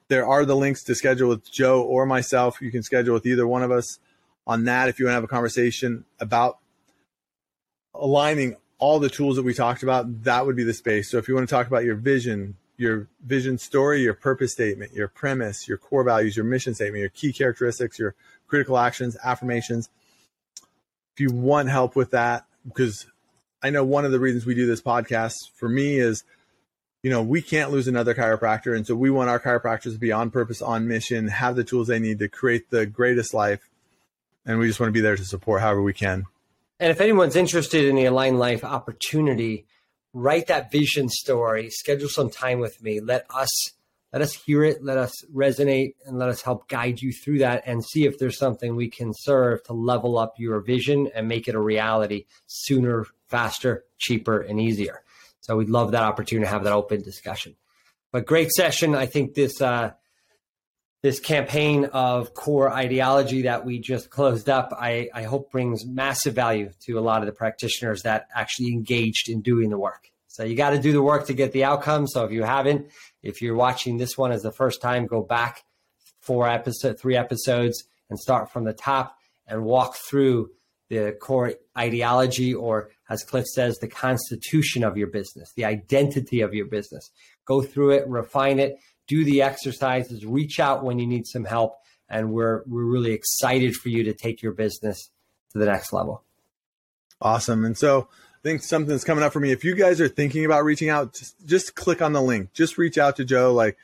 there 0.10 0.28
are 0.28 0.46
the 0.46 0.56
links 0.56 0.84
to 0.84 0.96
schedule 0.96 1.30
with 1.30 1.50
Joe 1.50 1.82
or 1.82 2.06
myself. 2.06 2.62
You 2.62 2.72
can 2.72 2.84
schedule 2.84 3.14
with 3.14 3.26
either 3.26 3.48
one 3.48 3.64
of 3.64 3.72
us 3.72 4.00
on 4.46 4.66
that 4.66 4.90
if 4.90 5.00
you 5.00 5.06
want 5.06 5.14
to 5.14 5.16
have 5.16 5.24
a 5.24 5.28
conversation 5.28 6.06
about 6.20 6.60
aligning 8.00 8.56
all 8.78 9.00
the 9.00 9.10
tools 9.10 9.36
that 9.38 9.44
we 9.44 9.54
talked 9.54 9.84
about, 9.84 10.24
that 10.24 10.46
would 10.46 10.56
be 10.56 10.64
the 10.64 10.74
space. 10.74 11.10
So 11.10 11.18
if 11.18 11.28
you 11.28 11.36
want 11.36 11.48
to 11.48 11.56
talk 11.56 11.68
about 11.68 11.84
your 11.84 11.96
vision, 11.96 12.56
your 12.78 13.08
vision 13.26 13.58
story, 13.58 14.02
your 14.02 14.14
purpose 14.14 14.52
statement, 14.52 14.94
your 14.94 15.08
premise, 15.08 15.68
your 15.68 15.78
core 15.78 16.04
values, 16.04 16.36
your 16.36 16.46
mission 16.46 16.74
statement, 16.74 17.00
your 17.00 17.10
key 17.10 17.32
characteristics, 17.32 17.98
your 17.98 18.16
critical 18.48 18.78
actions, 18.78 19.18
affirmations. 19.24 19.90
If 21.14 21.22
you 21.22 21.32
want 21.32 21.70
help 21.70 21.96
with 21.96 22.12
that, 22.12 22.46
because 22.68 23.06
I 23.64 23.70
know 23.70 23.86
one 23.86 24.06
of 24.06 24.12
the 24.12 24.20
reasons 24.20 24.46
we 24.46 24.56
do 24.56 24.68
this 24.68 24.82
podcast 24.82 25.36
for 25.56 25.70
me 25.70 25.98
is, 25.98 26.24
you 27.02 27.10
know, 27.10 27.22
we 27.22 27.42
can't 27.42 27.72
lose 27.72 27.88
another 27.88 28.14
chiropractor. 28.14 28.76
And 28.76 28.86
so 28.86 28.96
we 28.96 29.10
want 29.10 29.30
our 29.30 29.40
chiropractors 29.40 29.94
to 29.94 30.00
be 30.00 30.12
on 30.12 30.32
purpose, 30.32 30.62
on 30.62 30.88
mission, 30.88 31.28
have 31.28 31.56
the 31.56 31.64
tools 31.64 31.88
they 31.88 32.00
need 32.00 32.20
to 32.20 32.28
create 32.28 32.70
the 32.72 32.86
greatest 32.86 33.34
life. 33.34 33.70
And 34.46 34.60
we 34.60 34.68
just 34.68 34.80
want 34.80 34.90
to 34.90 34.94
be 34.94 35.02
there 35.02 35.16
to 35.16 35.24
support 35.24 35.62
however 35.62 35.82
we 35.82 35.94
can. 35.94 36.26
And 36.80 36.92
if 36.92 37.00
anyone's 37.00 37.36
interested 37.36 37.86
in 37.86 37.96
the 37.96 38.06
Align 38.06 38.38
Life 38.38 38.64
opportunity, 38.64 39.66
write 40.14 40.48
that 40.48 40.72
vision 40.72 41.10
story, 41.10 41.70
schedule 41.70 42.10
some 42.10 42.30
time 42.30 42.60
with 42.60 42.82
me. 42.82 43.00
Let 43.00 43.26
us 43.30 43.50
let 44.14 44.22
us 44.22 44.34
hear 44.34 44.64
it, 44.64 44.82
let 44.82 44.98
us 44.98 45.12
resonate, 45.34 45.96
and 46.06 46.18
let 46.18 46.30
us 46.30 46.42
help 46.42 46.70
guide 46.70 47.02
you 47.02 47.12
through 47.12 47.40
that 47.40 47.64
and 47.66 47.84
see 47.84 48.06
if 48.06 48.18
there's 48.18 48.38
something 48.38 48.74
we 48.74 48.90
can 48.90 49.12
serve 49.14 49.62
to 49.64 49.74
level 49.74 50.18
up 50.18 50.36
your 50.38 50.62
vision 50.62 51.10
and 51.14 51.28
make 51.28 51.50
it 51.50 51.56
a 51.56 51.60
reality 51.60 52.24
sooner, 52.48 53.06
faster, 53.28 53.84
cheaper, 53.98 54.40
and 54.40 54.58
easier. 54.58 55.04
So 55.42 55.58
we'd 55.58 55.68
love 55.68 55.92
that 55.92 56.04
opportunity 56.04 56.46
to 56.46 56.50
have 56.50 56.64
that 56.64 56.72
open 56.72 57.02
discussion. 57.02 57.58
But 58.14 58.26
great 58.26 58.52
session. 58.52 58.96
I 58.96 59.06
think 59.06 59.34
this 59.34 59.62
uh, 59.62 59.92
this 61.06 61.20
campaign 61.20 61.86
of 61.94 62.34
core 62.34 62.68
ideology 62.68 63.44
that 63.44 63.64
we 63.64 63.78
just 63.78 64.10
closed 64.10 64.50
up, 64.50 64.74
I, 64.76 65.08
I, 65.14 65.22
hope 65.22 65.52
brings 65.52 65.86
massive 65.86 66.34
value 66.34 66.72
to 66.88 66.98
a 66.98 67.00
lot 67.00 67.22
of 67.22 67.28
the 67.28 67.32
practitioners 67.32 68.02
that 68.02 68.28
actually 68.34 68.70
engaged 68.70 69.30
in 69.30 69.42
doing 69.42 69.70
the 69.70 69.78
work. 69.78 70.10
So 70.28 70.44
you 70.44 70.56
got 70.56 70.72
to 70.72 70.80
do 70.80 70.92
the 70.92 71.04
work 71.04 71.28
to 71.28 71.36
get 71.36 71.52
the 71.52 71.64
outcome. 71.64 72.08
So 72.08 72.26
if 72.26 72.32
you 72.32 72.42
haven't, 72.42 72.88
if 73.22 73.40
you're 73.40 73.56
watching 73.56 73.98
this 73.98 74.18
one 74.18 74.32
as 74.32 74.42
the 74.42 74.52
first 74.52 74.82
time, 74.82 75.06
go 75.06 75.22
back 75.22 75.64
four 76.22 76.50
episode, 76.50 77.00
three 77.00 77.16
episodes 77.16 77.84
and 78.10 78.20
start 78.20 78.52
from 78.52 78.64
the 78.64 78.74
top 78.74 79.16
and 79.46 79.64
walk 79.64 79.98
through 80.10 80.50
the 80.90 81.16
core 81.22 81.54
ideology 81.78 82.52
or 82.52 82.90
as 83.10 83.24
Cliff 83.24 83.46
says, 83.46 83.78
the 83.78 83.88
constitution 83.88 84.84
of 84.84 84.98
your 84.98 85.08
business, 85.08 85.54
the 85.56 85.66
identity 85.66 86.42
of 86.42 86.56
your 86.56 86.66
business. 86.66 87.12
Go 87.46 87.62
through 87.62 87.92
it, 87.92 88.08
refine 88.08 88.58
it, 88.58 88.80
do 89.08 89.24
the 89.24 89.42
exercises, 89.42 90.26
reach 90.26 90.60
out 90.60 90.84
when 90.84 91.00
you 91.00 91.08
need 91.08 91.28
some 91.28 91.46
help. 91.46 91.78
And 92.08 92.32
we're, 92.32 92.62
we're 92.68 92.86
really 92.86 93.14
excited 93.14 93.76
for 93.76 93.90
you 93.90 94.04
to 94.04 94.14
take 94.14 94.42
your 94.42 94.52
business 94.52 95.10
to 95.54 95.60
the 95.60 95.66
next 95.66 95.92
level. 95.92 96.24
Awesome. 97.20 97.66
And 97.66 97.78
so 97.78 98.08
I 98.12 98.38
think 98.44 98.62
something's 98.62 99.04
coming 99.04 99.24
up 99.24 99.34
for 99.34 99.40
me. 99.40 99.52
If 99.52 99.64
you 99.64 99.76
guys 99.76 100.00
are 100.00 100.08
thinking 100.08 100.46
about 100.46 100.64
reaching 100.64 100.90
out, 100.90 101.14
just, 101.14 101.36
just 101.48 101.76
click 101.76 102.02
on 102.02 102.14
the 102.14 102.22
link. 102.22 102.54
Just 102.54 102.78
reach 102.78 103.00
out 103.00 103.16
to 103.16 103.26
Joe. 103.26 103.54
Like 103.54 103.78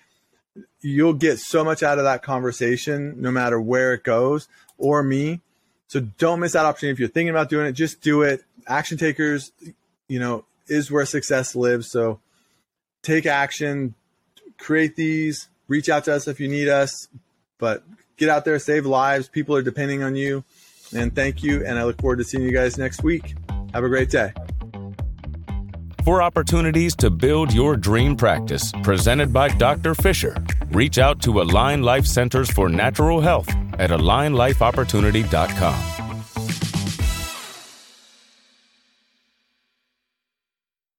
you'll 0.82 1.14
get 1.14 1.40
so 1.40 1.64
much 1.64 1.82
out 1.82 1.98
of 1.98 2.04
that 2.04 2.22
conversation, 2.22 3.16
no 3.20 3.32
matter 3.32 3.60
where 3.60 3.94
it 3.94 4.04
goes, 4.04 4.48
or 4.78 5.02
me. 5.02 5.42
So 5.88 6.00
don't 6.00 6.40
miss 6.40 6.54
that 6.54 6.66
opportunity. 6.66 6.94
If 6.94 7.00
you're 7.00 7.10
thinking 7.10 7.32
about 7.32 7.50
doing 7.50 7.66
it, 7.68 7.74
just 7.74 8.02
do 8.02 8.22
it. 8.22 8.44
Action 8.68 8.98
takers, 8.98 9.52
you 10.08 10.20
know, 10.20 10.46
is 10.68 10.92
where 10.92 11.06
success 11.06 11.56
lives. 11.56 11.90
So 11.90 12.20
take 13.02 13.26
action, 13.26 13.96
create 14.62 14.96
these. 14.96 15.50
Reach 15.68 15.90
out 15.90 16.06
to 16.06 16.14
us 16.14 16.28
if 16.28 16.40
you 16.40 16.48
need 16.48 16.70
us. 16.70 17.08
But 17.58 17.84
get 18.18 18.30
out 18.30 18.46
there, 18.46 18.58
save 18.60 18.86
lives. 18.86 19.28
People 19.28 19.56
are 19.56 19.62
depending 19.62 20.04
on 20.04 20.16
you. 20.16 20.44
And 20.96 21.14
thank 21.16 21.44
you. 21.44 21.66
And 21.66 21.80
I 21.80 21.84
look 21.84 22.00
forward 22.02 22.18
to 22.18 22.24
seeing 22.24 22.44
you 22.44 22.52
guys 22.52 22.78
next 22.78 23.04
week. 23.04 23.36
Have 23.74 23.84
a 23.84 23.90
great 23.90 24.10
day. 24.10 24.34
For 26.04 26.24
opportunities 26.24 26.96
to 26.98 27.10
build 27.12 27.54
your 27.54 27.78
dream 27.78 28.16
practice, 28.16 28.72
presented 28.82 29.32
by 29.32 29.50
Dr. 29.50 29.94
Fisher, 29.94 30.36
reach 30.72 30.98
out 30.98 31.22
to 31.22 31.42
Align 31.42 31.84
Life 31.84 32.08
Centers 32.08 32.50
for 32.50 32.70
Natural 32.70 33.22
Health 33.22 33.50
at 33.78 33.92
alignlifeopportunity.com. 33.92 36.01